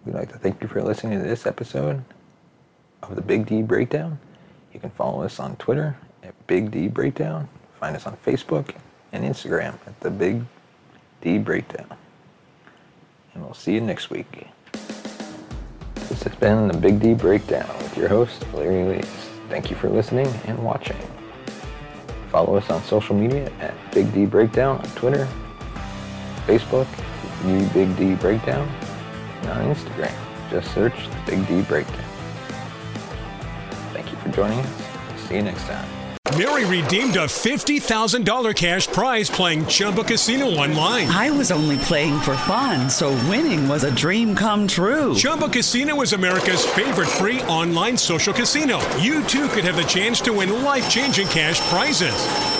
We'd 0.05 0.15
like 0.15 0.33
to 0.33 0.39
thank 0.39 0.63
you 0.63 0.69
for 0.69 0.83
listening 0.83 1.21
to 1.21 1.29
this 1.29 1.47
episode 1.47 2.03
of 3.03 3.17
the 3.17 3.21
Big 3.21 3.45
D 3.45 3.61
Breakdown. 3.61 4.19
You 4.73 4.81
can 4.81 4.89
follow 4.91 5.23
us 5.23 5.39
on 5.39 5.57
Twitter 5.57 5.97
at 6.23 6.35
Big 6.47 6.71
D 6.71 6.89
Breakdown. 6.89 7.49
Find 7.79 7.95
us 7.95 8.07
on 8.07 8.17
Facebook 8.25 8.75
and 9.13 9.25
Instagram 9.25 9.75
at 9.87 10.01
the 10.01 10.11
Big 10.11 10.45
D 11.21 11.37
Breakdown. 11.37 11.87
And 13.35 13.45
we'll 13.45 13.53
see 13.53 13.75
you 13.75 13.83
next 13.83 14.09
week. 14.09 14.47
This 16.09 16.23
has 16.23 16.35
been 16.37 16.69
the 16.69 16.79
Big 16.79 16.99
D 16.99 17.13
Breakdown 17.13 17.69
with 17.79 17.95
your 17.99 18.09
host, 18.09 18.47
Larry 18.55 18.97
Lees. 18.97 19.29
Thank 19.51 19.69
you 19.69 19.77
for 19.77 19.91
listening 19.91 20.29
and 20.47 20.59
watching. 20.65 20.97
Follow 22.31 22.57
us 22.57 22.71
on 22.71 22.83
social 22.85 23.15
media 23.15 23.53
at 23.61 23.75
Big 23.93 24.11
D 24.15 24.25
Breakdown 24.25 24.79
on 24.79 24.89
Twitter, 24.93 25.29
Facebook, 26.47 26.87
View 27.43 27.69
Big 27.75 27.95
D 27.99 28.15
Breakdown, 28.15 28.67
and 29.43 29.51
on 29.51 29.75
Instagram. 29.75 30.15
Just 30.51 30.73
search 30.75 30.95
the 31.09 31.23
Big 31.27 31.47
D 31.47 31.63
Breakdown. 31.63 32.05
Thank 33.93 34.11
you 34.11 34.19
for 34.19 34.29
joining 34.31 34.59
us. 34.59 35.29
See 35.29 35.37
you 35.37 35.43
next 35.43 35.65
time. 35.65 35.89
Mary 36.39 36.65
redeemed 36.65 37.17
a 37.17 37.27
$50,000 37.27 38.55
cash 38.55 38.87
prize 38.87 39.29
playing 39.29 39.67
Chumba 39.67 40.05
Casino 40.05 40.47
online. 40.47 41.09
I 41.09 41.31
was 41.31 41.51
only 41.51 41.77
playing 41.79 42.21
for 42.21 42.37
fun, 42.37 42.89
so 42.89 43.11
winning 43.29 43.69
was 43.69 43.83
a 43.85 43.95
dream 43.95 44.37
come 44.37 44.69
true. 44.69 45.15
Chumba 45.15 45.49
Casino 45.49 46.01
is 46.03 46.13
America's 46.13 46.65
favorite 46.65 47.09
free 47.09 47.43
online 47.43 47.97
social 47.97 48.33
casino. 48.33 48.79
You 48.99 49.25
too 49.25 49.49
could 49.49 49.65
have 49.65 49.77
the 49.77 49.83
chance 49.83 50.21
to 50.23 50.33
win 50.33 50.63
life 50.63 50.89
changing 50.89 51.27
cash 51.29 51.61
prizes. 51.69 52.60